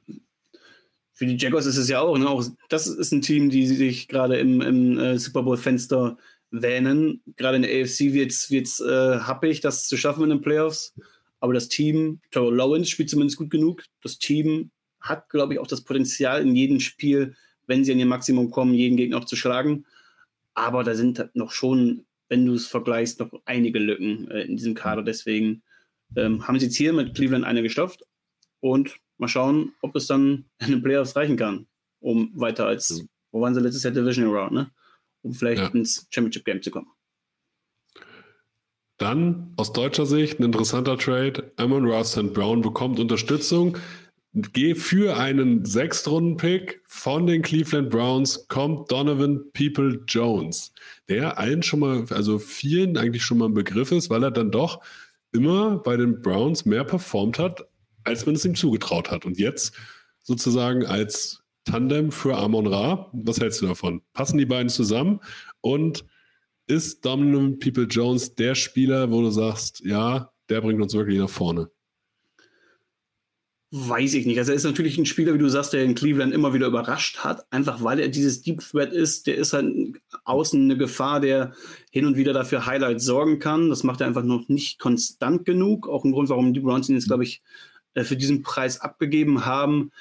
[1.14, 4.08] für die Jaguars ist es ja auch, ne, auch, das ist ein Team, die sich
[4.08, 6.18] gerade im, im äh, Super Bowl-Fenster
[6.52, 7.22] wähnen.
[7.38, 10.94] Gerade in der AFC wird es äh, happig, das zu schaffen in den Playoffs.
[11.40, 13.84] Aber das Team, Trevor Lawrence spielt zumindest gut genug.
[14.02, 14.72] Das Team
[15.06, 17.36] hat, glaube ich, auch das Potenzial, in jedem Spiel,
[17.68, 19.86] wenn sie an ihr Maximum kommen, jeden Gegner auch zu schlagen.
[20.54, 24.58] Aber da sind halt noch schon, wenn du es vergleichst, noch einige Lücken äh, in
[24.58, 25.04] diesem Kader.
[25.04, 25.64] Deswegen
[26.16, 28.04] ähm, haben sie jetzt hier mit Cleveland eine gestopft.
[28.60, 31.68] Und mal schauen, ob es dann in den Playoffs reichen kann,
[32.00, 34.72] um weiter als, wo waren sie letztes Jahr Division Round, ne?
[35.22, 35.68] Um vielleicht ja.
[35.70, 36.88] ins Championship Game zu kommen.
[38.98, 41.52] Dann aus deutscher Sicht ein interessanter Trade.
[41.58, 43.78] Amon Ross Brown bekommt Unterstützung.
[44.38, 50.74] Geh für einen Sechstrunden-Pick von den Cleveland Browns kommt Donovan People Jones,
[51.08, 54.52] der allen schon mal, also vielen eigentlich schon mal ein Begriff ist, weil er dann
[54.52, 54.82] doch
[55.32, 57.66] immer bei den Browns mehr performt hat,
[58.04, 59.26] als man es ihm zugetraut hat.
[59.26, 59.74] Und jetzt
[60.22, 63.10] sozusagen als Tandem für Amon Ra.
[63.14, 64.02] Was hältst du davon?
[64.12, 65.22] Passen die beiden zusammen?
[65.62, 66.04] Und
[66.68, 71.30] ist Dominant People Jones der Spieler, wo du sagst, ja, der bringt uns wirklich nach
[71.30, 71.70] vorne?
[73.78, 74.38] Weiß ich nicht.
[74.38, 77.18] Also er ist natürlich ein Spieler, wie du sagst, der in Cleveland immer wieder überrascht
[77.26, 79.28] hat, einfach weil er dieses Deep Threat ist.
[79.28, 79.68] Der ist halt
[80.24, 81.52] außen eine Gefahr, der
[81.92, 83.68] hin und wieder dafür Highlights sorgen kann.
[83.68, 85.90] Das macht er einfach noch nicht konstant genug.
[85.90, 87.42] Auch ein Grund, warum die Browns ihn jetzt, glaube ich,
[87.96, 89.92] äh, für diesen Preis abgegeben haben.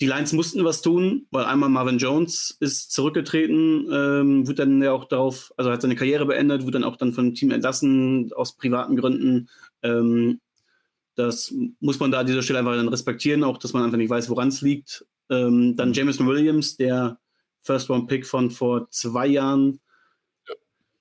[0.00, 4.92] Die Lions mussten was tun, weil einmal Marvin Jones ist zurückgetreten, ähm, wird dann ja
[4.92, 8.56] auch darauf, also hat seine Karriere beendet, wird dann auch dann vom Team entlassen aus
[8.56, 9.50] privaten Gründen.
[9.82, 10.40] Ähm,
[11.26, 14.10] das muss man da an dieser Stelle einfach dann respektieren, auch dass man einfach nicht
[14.10, 15.06] weiß, woran es liegt.
[15.30, 15.94] Ähm, dann mhm.
[15.94, 17.18] Jameson Williams, der
[17.62, 19.80] First-Round-Pick von vor zwei Jahren,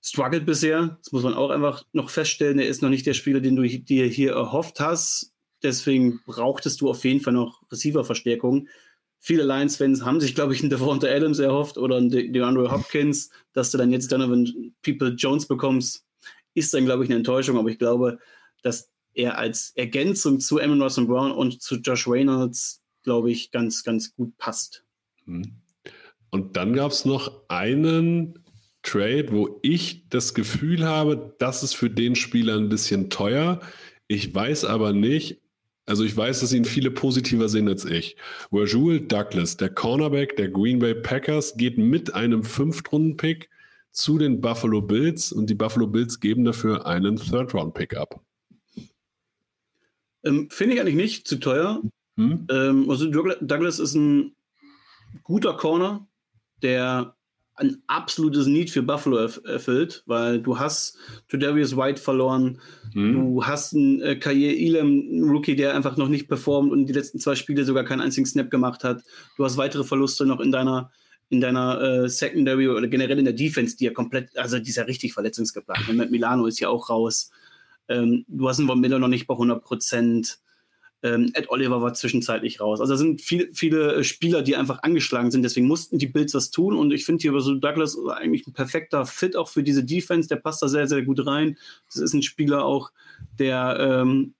[0.04, 0.98] struggelt bisher.
[1.02, 2.60] Das muss man auch einfach noch feststellen.
[2.60, 5.32] Er ist noch nicht der Spieler, den du dir hier erhofft hast.
[5.62, 8.68] Deswegen brauchtest du auf jeden Fall noch Receiver-Verstärkung
[9.22, 13.72] viele Lions-Fans haben sich, glaube ich, einen Devonta Adams erhofft oder einen DeAndre Hopkins, dass
[13.72, 16.04] du dann jetzt Donovan People Jones bekommst,
[16.56, 17.58] ist dann, glaube ich, eine Enttäuschung.
[17.58, 18.18] Aber ich glaube,
[18.64, 23.84] dass er als Ergänzung zu Amon Ross Brown und zu Josh Reynolds, glaube ich, ganz,
[23.84, 24.86] ganz gut passt.
[25.26, 25.62] Hm.
[26.30, 28.40] Und dann gab es noch einen
[28.84, 33.60] Trade, wo ich das Gefühl habe, das ist für den Spieler ein bisschen teuer.
[34.08, 35.42] Ich weiß aber nicht,
[35.86, 38.16] also ich weiß, dass ihn viele positiver sehen als ich.
[38.52, 43.50] Rajul Douglas, der Cornerback der Green Bay Packers, geht mit einem Fünftrunden-Pick
[43.92, 48.22] zu den Buffalo Bills und die Buffalo Bills geben dafür einen Third-Round-Pick ab.
[50.24, 51.82] Ähm, Finde ich eigentlich nicht zu teuer.
[52.18, 52.48] Hm?
[52.50, 54.36] Ähm, also Douglas ist ein
[55.24, 56.08] guter Corner,
[56.62, 57.16] der
[57.56, 60.98] ein absolutes Need für Buffalo erfüllt, weil du hast
[61.32, 62.60] Darius White verloren,
[62.94, 63.14] mhm.
[63.14, 67.20] du hast einen äh, Kair Elam, Rookie, der einfach noch nicht performt und die letzten
[67.20, 69.04] zwei Spiele sogar keinen einzigen Snap gemacht hat.
[69.38, 70.92] Du hast weitere Verluste noch in deiner
[71.30, 74.76] in deiner äh, Secondary oder generell in der Defense, die ja komplett, also die ist
[74.76, 75.88] ja richtig verletzungsgeplant.
[75.94, 77.32] Mit Milano ist ja auch raus.
[77.92, 80.40] Ähm, du hast einen Von Miller noch nicht bei 100 Prozent.
[81.04, 82.80] Ähm, Ed Oliver war zwischenzeitlich raus.
[82.80, 85.42] Also da sind viel, viele äh, Spieler, die einfach angeschlagen sind.
[85.42, 86.76] Deswegen mussten die Bills was tun.
[86.76, 90.30] Und ich finde hier so Douglas eigentlich ein perfekter Fit auch für diese Defense.
[90.30, 91.58] Der passt da sehr, sehr gut rein.
[91.88, 92.92] Das ist ein Spieler auch,
[93.40, 94.36] der ähm,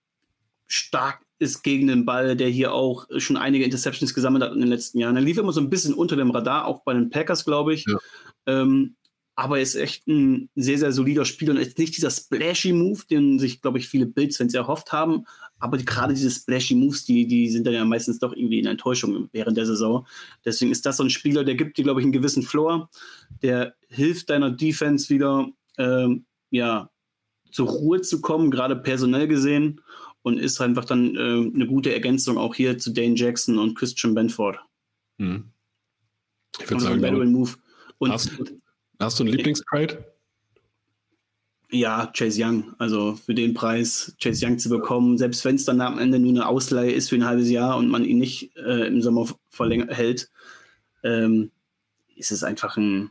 [0.68, 4.68] stark ist gegen den Ball, der hier auch schon einige Interceptions gesammelt hat in den
[4.68, 5.16] letzten Jahren.
[5.16, 7.84] Er lief immer so ein bisschen unter dem Radar, auch bei den Packers, glaube ich.
[7.86, 7.98] Ja.
[8.46, 8.94] Ähm,
[9.42, 13.00] aber er ist echt ein sehr, sehr solider Spieler und ist nicht dieser splashy Move,
[13.10, 15.24] den sich, glaube ich, viele Bills-Fans erhofft haben.
[15.58, 18.66] Aber die, gerade diese splashy Moves, die, die sind dann ja meistens doch irgendwie in
[18.66, 20.06] Enttäuschung während der Saison.
[20.44, 22.88] Deswegen ist das so ein Spieler, der gibt dir, glaube ich, einen gewissen Floor.
[23.42, 26.90] Der hilft deiner Defense wieder, ähm, ja,
[27.50, 29.80] zur Ruhe zu kommen, gerade personell gesehen.
[30.22, 31.20] Und ist einfach dann äh,
[31.52, 34.60] eine gute Ergänzung auch hier zu Dane Jackson und Christian Benford.
[35.18, 35.50] Hm.
[36.60, 37.50] Ich würde sagen, Move.
[37.98, 38.30] Und
[38.98, 40.04] hast, du einen Lieblingstrade?
[41.70, 42.74] Ja, Chase Young.
[42.78, 46.30] Also für den Preis Chase Young zu bekommen, selbst wenn es dann am Ende nur
[46.30, 49.26] eine Ausleihe ist für ein halbes Jahr und man ihn nicht äh, im Sommer
[49.88, 50.30] hält,
[51.02, 51.50] ähm,
[52.14, 53.10] ist es einfach ein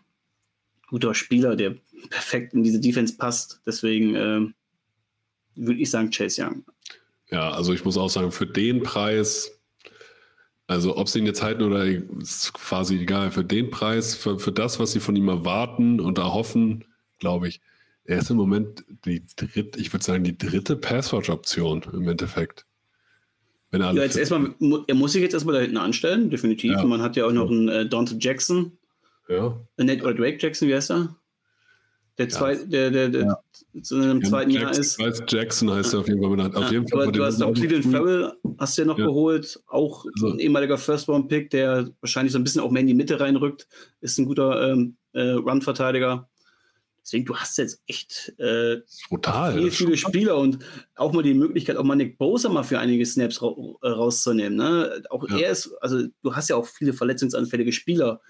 [0.88, 1.76] guter Spieler, der
[2.10, 3.62] perfekt in diese Defense passt.
[3.66, 4.48] Deswegen äh,
[5.56, 6.64] würde ich sagen Chase Young.
[7.32, 9.60] Ja, also ich muss auch sagen, für den Preis
[10.72, 13.32] also ob sie ihn jetzt halten oder ist quasi egal.
[13.32, 16.86] Für den Preis, für, für das, was sie von ihm erwarten und erhoffen,
[17.20, 17.62] glaube ich,
[18.06, 22.66] er ist im Moment die dritte, ich würde sagen, die dritte Passwatch-Option im Endeffekt.
[23.70, 24.54] Wenn ja, jetzt erstmal,
[24.88, 26.72] er muss sich jetzt erstmal da hinten anstellen, definitiv.
[26.72, 26.84] Ja.
[26.84, 28.78] Man hat ja auch noch einen äh, Dante Jackson.
[29.30, 29.58] Ja.
[29.78, 31.16] Äh, Nate oder Drake Jackson, wie heißt er?
[32.26, 33.82] Der, zwei, der, der, der ja.
[33.82, 35.00] zu einem zweiten Jackson, Jahr ist.
[35.00, 36.56] Weiß Jackson heißt er auf jeden Fall benannt.
[36.56, 39.06] Auf jeden Fall du hast auch Cleveland Farrell, hast du ja noch ja.
[39.06, 40.34] geholt, auch also.
[40.34, 43.68] ein ehemaliger First-Round-Pick, der wahrscheinlich so ein bisschen auch mehr in die Mitte reinrückt,
[44.02, 46.28] ist ein guter ähm, äh, Run-Verteidiger.
[47.04, 48.78] Deswegen, du hast jetzt echt äh,
[49.10, 49.54] Brutal.
[49.54, 50.60] viele, viele Spieler und
[50.96, 54.56] auch mal die Möglichkeit, auch mal Nick Bosa mal für einige Snaps ra äh, rauszunehmen.
[54.56, 55.04] Ne?
[55.10, 55.40] Auch ja.
[55.40, 58.22] er ist, also du hast ja auch viele verletzungsanfällige Spieler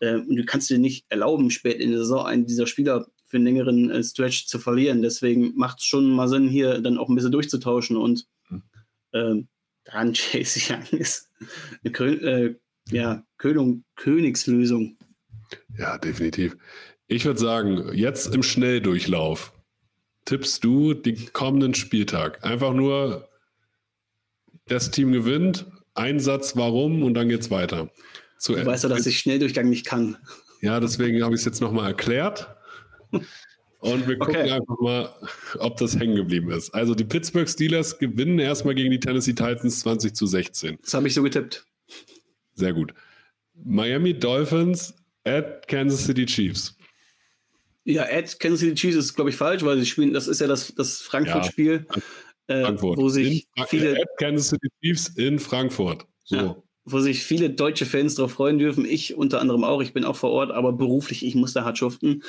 [0.00, 3.36] äh, und du kannst dir nicht erlauben, spät in der Saison einen dieser Spieler für
[3.36, 5.02] einen längeren äh, Stretch zu verlieren.
[5.02, 8.62] Deswegen macht es schon mal Sinn, hier dann auch ein bisschen durchzutauschen und mhm.
[9.12, 9.44] äh,
[9.84, 11.28] dran Chase Young ist
[11.82, 12.54] eine Kö äh,
[12.90, 14.96] ja, Könung, Königslösung.
[15.78, 16.56] Ja, definitiv.
[17.06, 19.52] Ich würde sagen, jetzt im Schnelldurchlauf
[20.24, 22.44] tippst du den kommenden Spieltag.
[22.44, 23.28] Einfach nur,
[24.66, 27.90] das Team gewinnt, ein Satz, warum und dann geht's weiter.
[28.38, 30.16] Zu du weißt ja, dass ich Schnelldurchgang nicht kann.
[30.60, 32.54] Ja, deswegen habe ich es jetzt nochmal erklärt.
[33.80, 34.50] Und wir gucken okay.
[34.50, 35.14] einfach mal,
[35.60, 36.74] ob das hängen geblieben ist.
[36.74, 40.78] Also die Pittsburgh Steelers gewinnen erstmal gegen die Tennessee Titans 20 zu 16.
[40.82, 41.64] Das habe ich so getippt.
[42.54, 42.92] Sehr gut.
[43.54, 44.94] Miami Dolphins
[45.24, 46.76] at Kansas City Chiefs.
[47.84, 50.48] Ja, at Kansas City Chiefs ist, glaube ich, falsch, weil sie spielen, das ist ja
[50.48, 52.98] das, das Frankfurt-Spiel, ja, Frankfurt.
[52.98, 54.00] Äh, wo sich in, viele.
[54.00, 56.04] At Kansas City Chiefs in Frankfurt.
[56.24, 56.36] So.
[56.36, 58.84] Ja, wo sich viele deutsche Fans darauf freuen dürfen.
[58.84, 59.82] Ich unter anderem auch.
[59.82, 62.22] Ich bin auch vor Ort, aber beruflich, ich muss da hart schuften.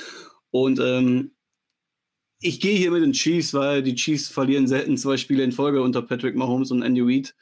[0.51, 1.31] Und ähm,
[2.41, 5.81] ich gehe hier mit den Chiefs, weil die Chiefs verlieren selten zwei Spiele in Folge
[5.81, 7.35] unter Patrick Mahomes und Andy Reid.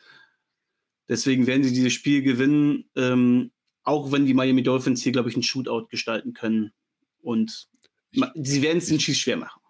[1.08, 3.52] Deswegen werden sie dieses Spiel gewinnen, ähm,
[3.84, 6.72] auch wenn die Miami Dolphins hier, glaube ich, einen Shootout gestalten können.
[7.22, 7.70] Und
[8.36, 9.62] sie werden es den Chiefs schwer machen.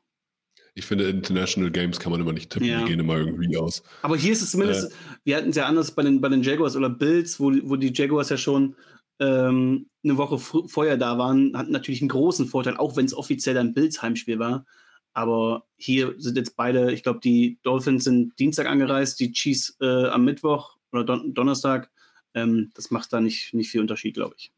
[0.73, 2.81] Ich finde, International Games kann man immer nicht tippen, ja.
[2.81, 3.81] die gehen immer irgendwie aus.
[4.03, 6.43] Aber hier ist es zumindest, äh, wir hatten es ja anders bei den, bei den
[6.43, 8.75] Jaguars oder Bills, wo, wo die Jaguars ja schon
[9.19, 13.57] ähm, eine Woche vorher da waren, hatten natürlich einen großen Vorteil, auch wenn es offiziell
[13.57, 14.65] ein Bills Heimspiel war.
[15.13, 20.05] Aber hier sind jetzt beide, ich glaube, die Dolphins sind Dienstag angereist, die Chiefs äh,
[20.07, 21.89] am Mittwoch oder Don Donnerstag.
[22.35, 24.51] Ähm, das macht da nicht, nicht viel Unterschied, glaube ich.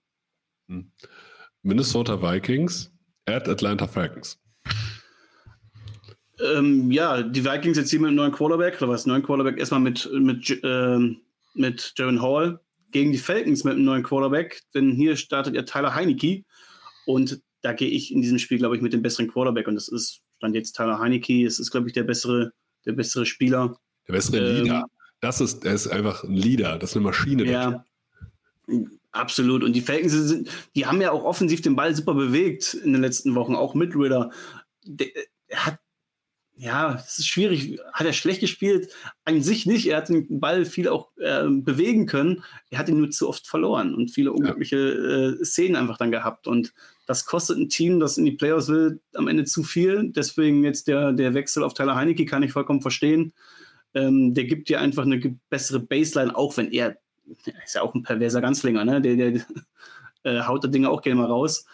[0.67, 0.91] Hm.
[1.61, 2.91] Minnesota Vikings
[3.25, 4.39] at Atlanta Falcons.
[6.41, 9.05] Ähm, ja, die Vikings jetzt hier mit einem neuen Quarterback, oder was?
[9.05, 11.21] Neuen Quarterback erstmal mit, mit, ähm,
[11.53, 12.59] mit Jaron Hall
[12.91, 16.43] gegen die Falcons mit einem neuen Quarterback, denn hier startet ja Tyler Heineke
[17.05, 19.87] und da gehe ich in diesem Spiel, glaube ich, mit dem besseren Quarterback und das
[19.87, 22.53] ist stand jetzt Tyler Heineke, es ist, glaube ich, der bessere,
[22.85, 23.77] der bessere Spieler.
[24.07, 24.85] Der bessere ähm, Leader.
[25.19, 27.43] Das ist, er ist einfach ein Leader, das ist eine Maschine.
[27.43, 27.83] Ja,
[29.11, 29.63] absolut.
[29.63, 33.01] Und die Falcons sind, die haben ja auch offensiv den Ball super bewegt in den
[33.01, 34.31] letzten Wochen, auch mit Ritter.
[34.85, 35.07] Der,
[35.47, 35.79] er hat
[36.61, 37.79] ja, es ist schwierig.
[37.93, 38.93] Hat er schlecht gespielt?
[39.23, 39.87] An sich nicht.
[39.87, 42.43] Er hat den Ball viel auch äh, bewegen können.
[42.69, 46.47] Er hat ihn nur zu oft verloren und viele unglückliche äh, Szenen einfach dann gehabt.
[46.47, 46.73] Und
[47.05, 50.11] das kostet ein Team, das in die Playoffs will, am Ende zu viel.
[50.11, 53.31] Deswegen jetzt der, der Wechsel auf Tyler Heinecke kann ich vollkommen verstehen.
[53.93, 56.97] Ähm, der gibt dir einfach eine bessere Baseline, auch wenn er,
[57.45, 58.99] er ist ja auch ein perverser Ganzlinger, ne?
[58.99, 59.45] Der, der
[60.23, 61.65] äh, haut der Dinge auch gerne mal raus.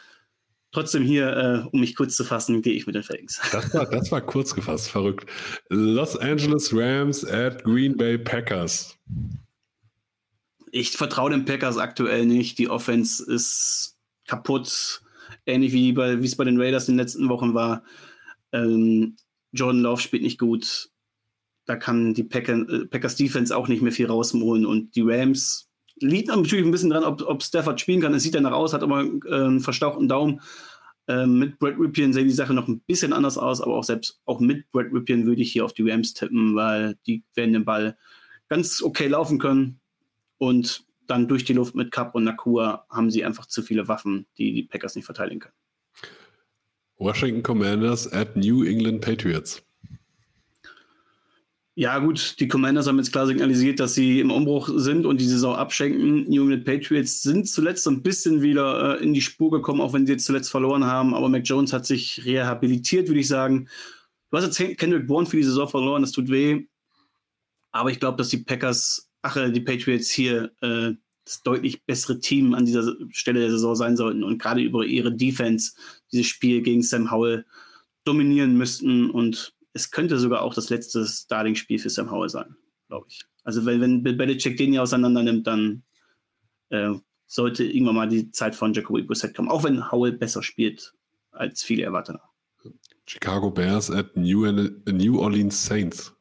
[0.75, 3.39] Trotzdem hier, äh, um mich kurz zu fassen, gehe ich mit den Falcons.
[3.49, 5.25] Das war, das war kurz gefasst, verrückt.
[5.69, 8.97] Los Angeles Rams at Green Bay Packers.
[10.73, 12.57] Ich vertraue den Packers aktuell nicht.
[12.59, 13.95] Die Offense ist
[14.27, 15.01] kaputt.
[15.45, 17.85] Ähnlich wie bei, es bei den Raiders in den letzten Wochen war.
[18.51, 19.15] Ähm,
[19.53, 20.89] Jordan Love spielt nicht gut.
[21.67, 24.65] Da kann die Packer, äh, Packers Defense auch nicht mehr viel rausholen.
[24.65, 28.13] Und die Rams liegt natürlich ein bisschen dran, ob, ob Stafford spielen kann.
[28.13, 30.41] Es sieht danach aus, hat aber äh, einen verstauchten Daumen.
[31.07, 34.21] Ähm, mit Brad Ripien sieht die Sache noch ein bisschen anders aus, aber auch selbst
[34.25, 37.65] auch mit Brad Ripien würde ich hier auf die Rams tippen, weil die werden den
[37.65, 37.97] Ball
[38.49, 39.79] ganz okay laufen können.
[40.37, 44.25] Und dann durch die Luft mit Cup und Nakua haben sie einfach zu viele Waffen,
[44.37, 45.53] die die Packers nicht verteidigen können.
[46.97, 49.61] Washington Commanders at New England Patriots.
[51.77, 55.27] Ja, gut, die Commanders haben jetzt klar signalisiert, dass sie im Umbruch sind und die
[55.27, 56.23] Saison abschenken.
[56.29, 59.91] New England Patriots sind zuletzt so ein bisschen wieder äh, in die Spur gekommen, auch
[59.91, 61.13] wenn sie jetzt zuletzt verloren haben.
[61.13, 63.67] Aber Mac Jones hat sich rehabilitiert, würde ich sagen.
[64.31, 66.65] Du hast jetzt Kendrick Bourne für die Saison verloren, das tut weh.
[67.71, 70.93] Aber ich glaube, dass die Packers, ach, äh, die Patriots hier äh,
[71.25, 75.13] das deutlich bessere Team an dieser Stelle der Saison sein sollten und gerade über ihre
[75.13, 75.73] Defense
[76.13, 77.45] dieses Spiel gegen Sam Howell
[78.05, 82.55] dominieren müssten und es könnte sogar auch das letzte Starting-Spiel für Sam Howell sein,
[82.87, 83.25] glaube ich.
[83.43, 85.83] Also wenn, wenn Bill Belichick den hier auseinander nimmt, dann
[86.69, 86.93] äh,
[87.27, 90.93] sollte irgendwann mal die Zeit von Jacoby Brissett kommen, auch wenn Howell besser spielt,
[91.31, 92.17] als viele erwarten.
[93.05, 96.15] Chicago Bears at New, New Orleans Saints.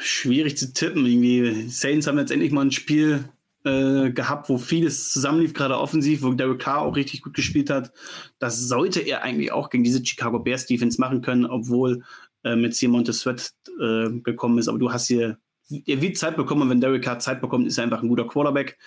[0.00, 1.06] Schwierig zu tippen.
[1.06, 1.68] Irgendwie.
[1.68, 3.24] Saints haben jetzt endlich mal ein Spiel
[3.64, 7.92] äh, gehabt, wo vieles zusammenlief, gerade offensiv, wo Derek Carr auch richtig gut gespielt hat.
[8.38, 12.02] Das sollte er eigentlich auch gegen diese Chicago Bears Defense machen können, obwohl
[12.44, 14.68] äh, mit Simon Sweat äh, gekommen ist.
[14.68, 15.38] Aber du hast hier,
[15.86, 18.26] er wird Zeit bekommen und wenn Derek Carr Zeit bekommt, ist er einfach ein guter
[18.26, 18.78] Quarterback.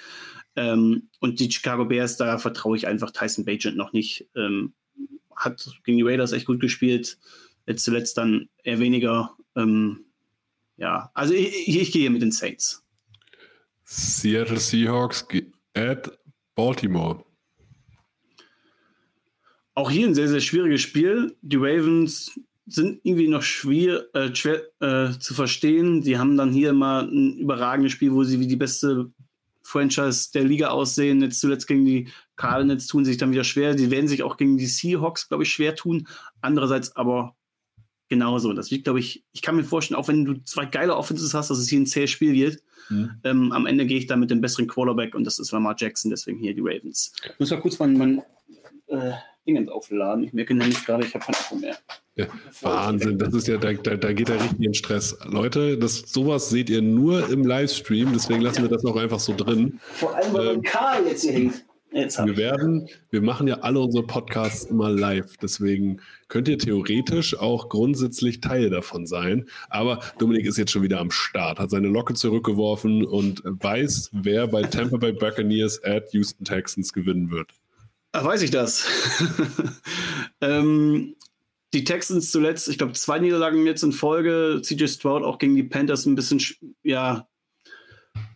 [0.55, 4.27] Ähm, und die Chicago Bears, da vertraue ich einfach Tyson Bagent noch nicht.
[4.35, 4.73] Ähm,
[5.35, 7.17] hat gegen die Raiders echt gut gespielt.
[7.65, 9.35] Jetzt zuletzt dann eher weniger.
[9.55, 10.05] Ähm,
[10.77, 12.84] ja, also ich, ich, ich gehe mit den Saints.
[13.85, 15.25] Seattle Seahawks
[15.75, 16.11] at
[16.55, 17.23] Baltimore.
[19.75, 21.35] Auch hier ein sehr, sehr schwieriges Spiel.
[21.41, 26.01] Die Ravens sind irgendwie noch schwer, äh, schwer äh, zu verstehen.
[26.01, 29.11] Die haben dann hier mal ein überragendes Spiel, wo sie wie die beste
[29.61, 31.21] Franchise der Liga aussehen.
[31.21, 33.75] Jetzt zuletzt gegen die Cardinals tun sich dann wieder schwer.
[33.75, 36.07] Die werden sich auch gegen die Seahawks, glaube ich, schwer tun.
[36.41, 37.35] Andererseits aber
[38.09, 38.53] genauso.
[38.53, 41.49] Das liegt, glaube ich, ich kann mir vorstellen, auch wenn du zwei geile Offenses hast,
[41.49, 42.61] dass es hier ein zähes Spiel wird.
[42.89, 43.11] Mhm.
[43.23, 46.11] Ähm, am Ende gehe ich da mit dem besseren Quarterback und das ist Lamar Jackson,
[46.11, 47.13] deswegen hier die Ravens.
[47.23, 48.21] Ich muss mal kurz mein, mein
[48.87, 49.13] äh,
[49.47, 50.23] Dingens aufladen.
[50.23, 51.77] Ich merke nämlich gerade, ich habe kein Akku mehr.
[52.15, 52.27] Ja,
[52.61, 55.17] Wahnsinn, das ist ja, da, da, da geht er richtig in Stress.
[55.25, 58.63] Leute, das, sowas seht ihr nur im Livestream, deswegen lassen ja.
[58.63, 59.79] wir das auch einfach so drin.
[59.81, 61.65] Vor allem, weil ähm, Karl jetzt hier hängt.
[61.95, 67.69] Wir werden, wir machen ja alle unsere Podcasts immer live, deswegen könnt ihr theoretisch auch
[67.69, 69.45] grundsätzlich Teil davon sein.
[69.69, 74.47] Aber Dominik ist jetzt schon wieder am Start, hat seine Locke zurückgeworfen und weiß, wer
[74.47, 77.51] bei Tampa Bay Buccaneers at Houston Texans gewinnen wird.
[78.11, 78.85] Ach, weiß ich das.
[80.41, 81.15] ähm,
[81.73, 84.61] die Texans zuletzt, ich glaube, zwei Niederlagen jetzt in Folge.
[84.61, 86.41] CJ Stroud auch gegen die Panthers ein bisschen,
[86.83, 87.27] ja,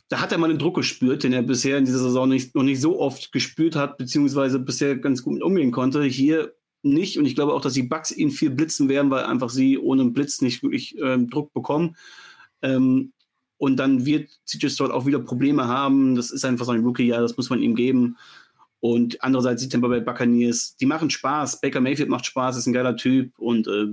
[0.10, 2.64] da hat er mal den Druck gespürt, den er bisher in dieser Saison nicht, noch
[2.64, 6.04] nicht so oft gespürt hat, beziehungsweise bisher ganz gut mit umgehen konnte.
[6.04, 7.18] Hier nicht.
[7.18, 10.06] Und ich glaube auch, dass die Bugs ihn viel blitzen werden, weil einfach sie ohne
[10.06, 11.96] Blitz nicht wirklich ähm, Druck bekommen.
[12.62, 13.14] Ähm,
[13.58, 16.16] und dann wird CJ Stroud auch wieder Probleme haben.
[16.16, 18.18] Das ist einfach so ein Rookie-Jahr, das muss man ihm geben.
[18.80, 21.60] Und andererseits die Tampa Bay Buccaneers, die machen Spaß.
[21.62, 23.38] Baker Mayfield macht Spaß, ist ein geiler Typ.
[23.38, 23.88] Und äh,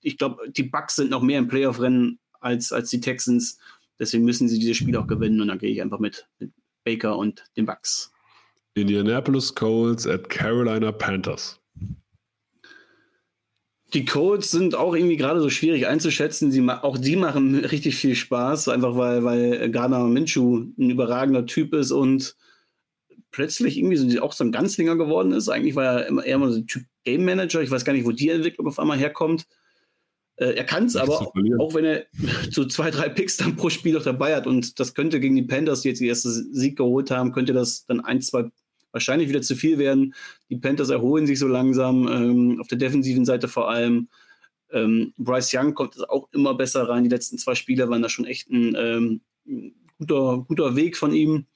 [0.00, 3.58] ich glaube, die Bucks sind noch mehr im Playoff-Rennen als, als die Texans.
[4.04, 5.40] Deswegen müssen sie dieses Spiel auch gewinnen.
[5.40, 6.52] Und dann gehe ich einfach mit, mit
[6.84, 8.12] Baker und den Bucks.
[8.74, 11.60] Indianapolis Colts at Carolina Panthers.
[13.94, 16.50] Die Colts sind auch irgendwie gerade so schwierig einzuschätzen.
[16.50, 21.72] Sie, auch die machen richtig viel Spaß, einfach weil, weil Gardner Minshew ein überragender Typ
[21.72, 22.36] ist und
[23.30, 25.48] plötzlich irgendwie so, auch so ein Ganzlinger geworden ist.
[25.48, 27.62] Eigentlich war er immer eher mal so ein Typ Game Manager.
[27.62, 29.46] Ich weiß gar nicht, wo die Entwicklung auf einmal herkommt.
[30.36, 32.06] Äh, er kann es aber, auch, wenn er
[32.50, 34.46] so zwei, drei Picks dann pro Spiel noch dabei hat.
[34.46, 37.86] Und das könnte gegen die Panthers, die jetzt die erste Sieg geholt haben, könnte das
[37.86, 38.50] dann ein, zwei
[38.92, 40.14] wahrscheinlich wieder zu viel werden.
[40.50, 44.08] Die Panthers erholen sich so langsam, ähm, auf der defensiven Seite vor allem.
[44.70, 47.04] Ähm, Bryce Young kommt auch immer besser rein.
[47.04, 51.46] Die letzten zwei Spiele waren da schon echt ein ähm, guter, guter Weg von ihm.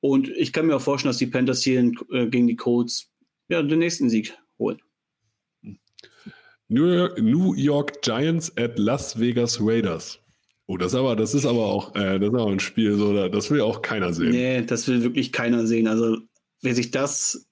[0.00, 3.10] Und ich kann mir auch vorstellen, dass die Panthers hier in, äh, gegen die Colts
[3.48, 4.80] ja, den nächsten Sieg holen.
[6.70, 10.18] New York, Giants at Las Vegas Raiders.
[10.66, 13.50] Oh, das, aber, das ist aber auch äh, das ist aber ein Spiel, so, das
[13.50, 14.30] will auch keiner sehen.
[14.30, 15.88] Nee, das will wirklich keiner sehen.
[15.88, 16.18] Also,
[16.62, 17.48] wer sich das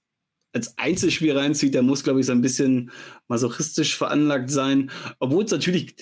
[0.53, 2.91] als Einzelspiel reinzieht, der muss, glaube ich, so ein bisschen
[3.27, 4.89] masochistisch veranlagt sein.
[5.19, 5.95] Obwohl es natürlich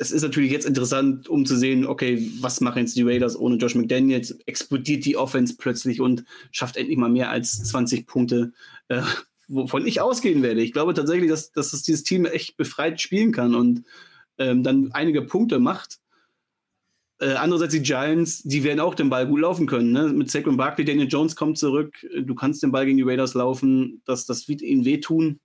[0.00, 3.56] es ist natürlich jetzt interessant, um zu sehen, okay, was machen jetzt die Raiders ohne
[3.56, 4.30] Josh McDaniels?
[4.46, 8.52] Explodiert die Offense plötzlich und schafft endlich mal mehr als 20 Punkte,
[8.88, 9.02] äh,
[9.50, 10.62] wovon ich ausgehen werde.
[10.62, 13.84] Ich glaube tatsächlich, dass, dass es dieses Team echt befreit spielen kann und
[14.38, 15.98] ähm, dann einige Punkte macht.
[17.18, 19.92] Äh, andererseits die Giants, die werden auch den Ball gut laufen können.
[19.92, 20.08] Ne?
[20.08, 22.06] Mit Saquon Barkley, Daniel Jones kommt zurück.
[22.22, 24.00] Du kannst den Ball gegen die Raiders laufen.
[24.06, 25.40] Das, das wird ihnen wehtun.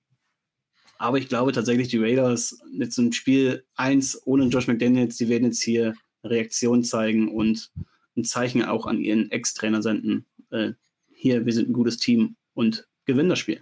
[0.98, 5.28] Aber ich glaube tatsächlich, die Raiders mit so einem Spiel 1 ohne Josh McDaniels, die
[5.28, 7.72] werden jetzt hier Reaktion zeigen und
[8.16, 10.26] ein Zeichen auch an ihren Ex-Trainer senden.
[10.52, 10.72] Äh,
[11.14, 13.62] hier, wir sind ein gutes Team und gewinnen das Spiel.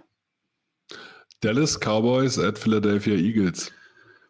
[1.44, 3.70] Dallas Cowboys at Philadelphia Eagles.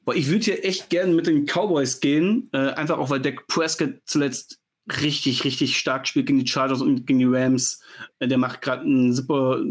[0.05, 3.47] Boah, ich würde hier echt gern mit den Cowboys gehen, äh, einfach auch weil Dak
[3.47, 4.59] Prescott zuletzt
[5.01, 7.81] richtig, richtig stark spielt gegen die Chargers und gegen die Rams.
[8.19, 9.63] Äh, der macht gerade einen super,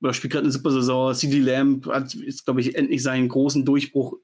[0.00, 1.14] oder spielt gerade eine super Saison.
[1.14, 4.16] CD Lamb hat, ist, glaube ich, endlich seinen großen Durchbruch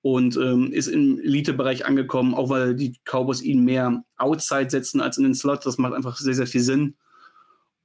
[0.00, 5.18] und ähm, ist im Elite-Bereich angekommen, auch weil die Cowboys ihn mehr outside setzen als
[5.18, 5.66] in den Slot.
[5.66, 6.96] Das macht einfach sehr, sehr viel Sinn.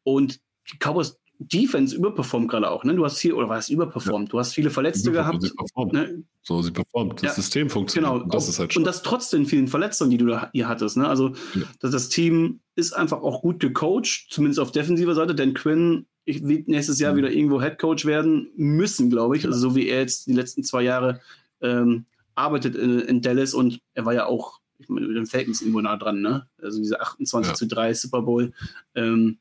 [0.03, 0.39] Und
[0.71, 2.83] die Cowboys Defense überperformt gerade auch.
[2.83, 2.93] Ne?
[2.95, 4.27] Du hast viel, oder was überperformt?
[4.27, 4.31] Ja.
[4.31, 5.41] Du hast viele Verletzte gehabt.
[5.41, 5.51] Sie
[5.93, 6.23] ne?
[6.41, 7.23] So, sie performt.
[7.23, 7.31] Das ja.
[7.31, 8.11] System funktioniert.
[8.11, 8.25] Genau.
[8.25, 10.97] Das ist halt und das trotz den vielen Verletzungen, die du da hier hattest.
[10.97, 11.07] Ne?
[11.07, 11.61] Also, ja.
[11.79, 15.33] das, das, Team ist einfach auch gut gecoacht, zumindest auf defensiver Seite.
[15.33, 17.17] Denn Quinn ich, wird nächstes Jahr mhm.
[17.17, 19.45] wieder irgendwo Head Coach werden müssen, glaube ich.
[19.45, 21.21] Also, so wie er jetzt die letzten zwei Jahre
[21.61, 25.61] ähm, arbeitet in, in, Dallas und er war ja auch ich meine, mit den Falcons
[25.61, 26.21] irgendwo nah dran.
[26.21, 26.47] Ne?
[26.61, 28.51] Also, diese 28 zu 3 Super Bowl.
[28.93, 29.37] Ähm,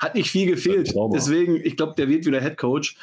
[0.00, 0.92] Hat nicht viel gefehlt.
[1.12, 2.96] Deswegen, ich glaube, der wird wieder Head Coach.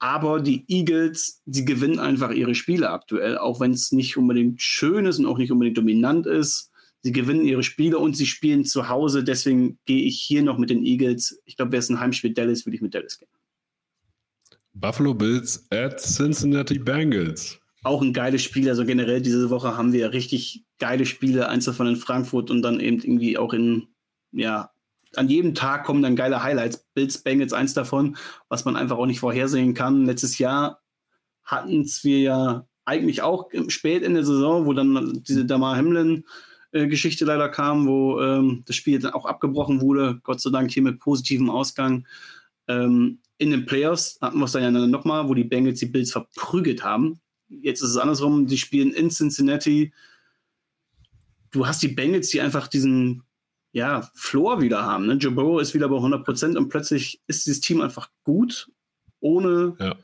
[0.00, 5.06] Aber die Eagles, die gewinnen einfach ihre Spiele aktuell, auch wenn es nicht unbedingt schön
[5.06, 6.70] ist und auch nicht unbedingt dominant ist.
[7.02, 9.24] Sie gewinnen ihre Spiele und sie spielen zu Hause.
[9.24, 11.40] Deswegen gehe ich hier noch mit den Eagles.
[11.44, 13.28] Ich glaube, wäre es ein Heimspiel Dallas, würde ich mit Dallas gehen.
[14.74, 17.58] Buffalo Bills at Cincinnati Bengals.
[17.82, 18.68] Auch ein geiles Spiel.
[18.68, 21.48] Also generell diese Woche haben wir richtig geile Spiele.
[21.48, 23.88] Eins davon in Frankfurt und dann eben irgendwie auch in,
[24.32, 24.70] ja,
[25.16, 26.86] an jedem Tag kommen dann geile Highlights.
[26.94, 28.16] Bills, Bengals, eins davon,
[28.48, 30.06] was man einfach auch nicht vorhersehen kann.
[30.06, 30.80] Letztes Jahr
[31.44, 36.24] hatten wir ja eigentlich auch spät in der Saison, wo dann diese Damar Hamlin
[36.72, 40.20] äh, Geschichte leider kam, wo ähm, das Spiel dann auch abgebrochen wurde.
[40.22, 42.06] Gott sei Dank hier mit positivem Ausgang.
[42.66, 46.12] Ähm, in den Playoffs hatten wir es dann ja nochmal, wo die Bengals die Bills
[46.12, 47.20] verprügelt haben.
[47.48, 49.92] Jetzt ist es andersrum, die spielen in Cincinnati.
[51.50, 53.22] Du hast die Bengals, die einfach diesen
[53.78, 55.06] ja, Floor wieder haben.
[55.06, 55.14] Ne?
[55.14, 58.70] Joe Burrow ist wieder bei 100 Prozent und plötzlich ist dieses Team einfach gut,
[59.20, 59.96] ohne ja.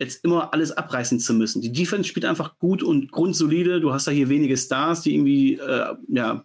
[0.00, 1.62] jetzt immer alles abreißen zu müssen.
[1.62, 3.80] Die Defense spielt einfach gut und grundsolide.
[3.80, 6.44] Du hast da hier wenige Stars, die irgendwie äh, ja,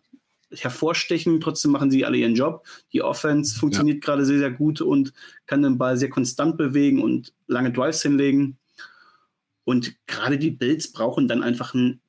[0.51, 1.41] hervorstechen.
[1.41, 2.64] Trotzdem machen sie alle ihren Job.
[2.93, 4.05] Die Offense funktioniert ja.
[4.05, 5.14] gerade sehr, sehr gut und
[5.47, 8.59] kann den Ball sehr konstant bewegen und lange Drives hinlegen.
[9.64, 12.01] Und gerade die Bills brauchen dann einfach einen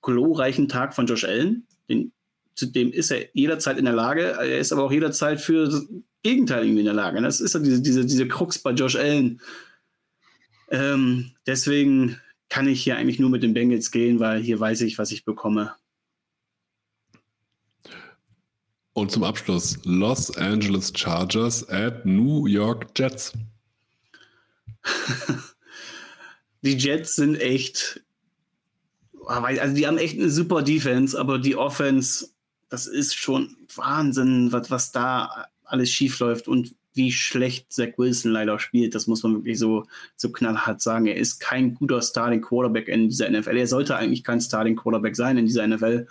[0.00, 1.66] glorreichen Tag von Josh Allen.
[1.90, 2.12] Den,
[2.58, 4.22] zu dem ist er jederzeit in der Lage.
[4.22, 5.86] Er ist aber auch jederzeit für das
[6.24, 7.22] Gegenteil irgendwie in der Lage.
[7.22, 9.40] Das ist ja diese, diese, diese Krux bei Josh Allen.
[10.68, 14.98] Ähm, deswegen kann ich hier eigentlich nur mit den Bengals gehen, weil hier weiß ich,
[14.98, 15.72] was ich bekomme.
[18.92, 23.34] Und zum Abschluss Los Angeles Chargers at New York Jets.
[26.62, 28.02] die Jets sind echt,
[29.24, 32.30] also die haben echt eine super Defense, aber die Offense,
[32.68, 38.32] das ist schon Wahnsinn, was, was da alles schief läuft und wie schlecht Zach Wilson
[38.32, 38.94] leider spielt.
[38.94, 39.84] Das muss man wirklich so,
[40.16, 41.06] so knallhart sagen.
[41.06, 43.56] Er ist kein guter Starting Quarterback in dieser NFL.
[43.56, 46.06] Er sollte eigentlich kein Starting Quarterback sein in dieser NFL.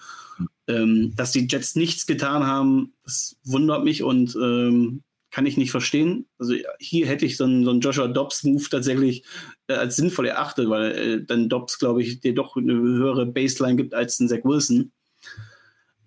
[0.68, 5.02] Ähm, dass die Jets nichts getan haben, das wundert mich und ähm,
[5.32, 6.26] kann ich nicht verstehen.
[6.40, 9.24] Also hier hätte ich so einen, so einen Joshua Dobbs-Move tatsächlich
[9.68, 13.78] äh, als sinnvoll erachtet, weil äh, dann Dobbs, glaube ich, dir doch eine höhere Baseline
[13.78, 14.92] gibt als ein Zach Wilson.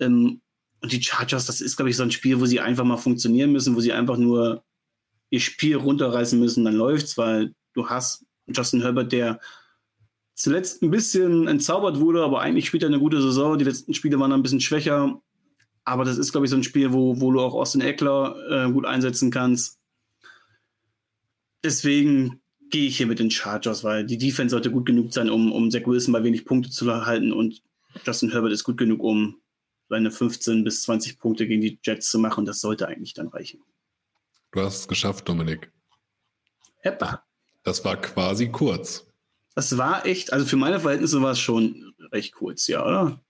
[0.01, 0.41] Ähm,
[0.83, 3.53] und die Chargers, das ist, glaube ich, so ein Spiel, wo sie einfach mal funktionieren
[3.53, 4.65] müssen, wo sie einfach nur
[5.29, 9.41] ihr Spiel runterreißen müssen, dann läuft's, weil du hast Justin Herbert, der
[10.35, 13.59] zuletzt ein bisschen entzaubert wurde, aber eigentlich spielt er eine gute Saison.
[13.59, 15.21] Die letzten Spiele waren ein bisschen schwächer.
[15.85, 18.73] Aber das ist, glaube ich, so ein Spiel, wo, wo du auch Austin Eckler äh,
[18.73, 19.79] gut einsetzen kannst.
[21.63, 22.41] Deswegen
[22.71, 25.71] gehe ich hier mit den Chargers, weil die Defense sollte gut genug sein, um, um
[25.71, 27.63] Zach Wilson bei wenig Punkte zu halten und
[28.07, 29.37] Justin Herbert ist gut genug, um
[29.91, 32.47] seine 15 bis 20 Punkte gegen die Jets zu machen.
[32.47, 33.61] Das sollte eigentlich dann reichen.
[34.53, 35.71] Du hast es geschafft, Dominik.
[36.79, 37.25] Heppa.
[37.65, 39.07] Das war quasi kurz.
[39.55, 43.21] Das war echt, also für meine Verhältnisse war es schon recht kurz, ja, oder?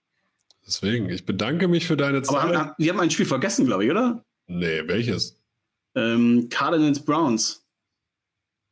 [0.65, 2.37] Deswegen, ich bedanke mich für deine Zeit.
[2.37, 4.23] Aber haben, wir haben ein Spiel vergessen, glaube ich, oder?
[4.45, 5.37] Nee, welches?
[5.95, 7.65] Ähm, Cardinals Browns.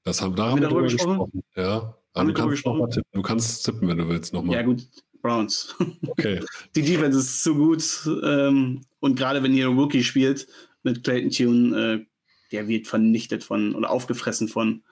[0.04, 1.32] Das haben, da haben, wir darüber gesprochen.
[1.32, 1.44] gesprochen.
[1.56, 2.64] Ja, haben du, kannst?
[2.64, 3.10] Tippen.
[3.12, 4.56] du kannst tippen, wenn du willst, nochmal.
[4.56, 4.88] Ja, gut,
[5.22, 5.76] Browns.
[6.08, 6.42] Okay.
[6.76, 7.84] Die Defense ist zu gut.
[8.24, 10.48] Ähm, und gerade wenn ihr Rookie spielt
[10.84, 12.06] mit Clayton Tune, äh,
[12.52, 14.84] der wird vernichtet von oder aufgefressen von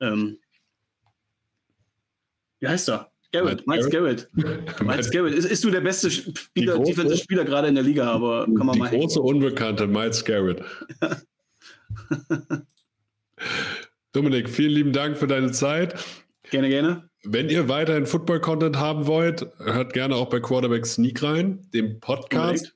[0.00, 0.38] ähm,
[2.60, 3.10] wie heißt er?
[3.32, 4.28] Garrett, Miles Garrett.
[4.80, 5.34] Miles Garrett.
[5.34, 8.74] Ist, ist du der beste Spieler, Defensive Spieler gerade in der Liga, aber kann man
[8.74, 8.90] die mal.
[8.90, 10.62] Die große Unbekannte, Miles Garrett.
[14.12, 16.02] Dominik, vielen lieben Dank für deine Zeit.
[16.50, 17.10] Gerne, gerne.
[17.28, 22.72] Wenn ihr weiterhin Football-Content haben wollt, hört gerne auch bei Quarterback Sneak rein, dem Podcast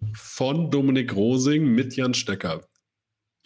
[0.00, 0.18] Unbedingt.
[0.18, 2.60] von Dominik Rosing mit Jan Stecker.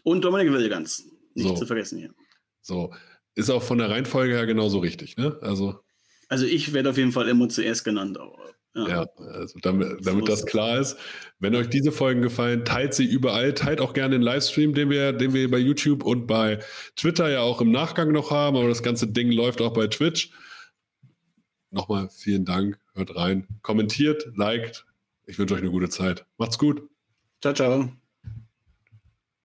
[0.02, 1.04] Und Dominik Wilgans.
[1.34, 1.54] Nicht so.
[1.54, 2.14] zu vergessen hier.
[2.60, 2.92] So.
[3.34, 5.38] Ist auch von der Reihenfolge her genauso richtig, ne?
[5.40, 5.78] Also,
[6.28, 8.18] also ich werde auf jeden Fall immer zuerst genannt.
[8.18, 8.36] Aber,
[8.74, 8.88] ja.
[8.88, 10.96] ja, also damit, damit das klar ist.
[11.38, 13.52] Wenn euch diese Folgen gefallen, teilt sie überall.
[13.54, 16.58] Teilt auch gerne den Livestream, den wir, den wir bei YouTube und bei
[16.96, 18.56] Twitter ja auch im Nachgang noch haben.
[18.56, 20.32] Aber das ganze Ding läuft auch bei Twitch.
[21.70, 22.78] Nochmal vielen Dank.
[22.94, 23.46] Hört rein.
[23.62, 24.86] Kommentiert, liked.
[25.26, 26.26] Ich wünsche euch eine gute Zeit.
[26.38, 26.82] Macht's gut.
[27.40, 28.01] Ciao, ciao.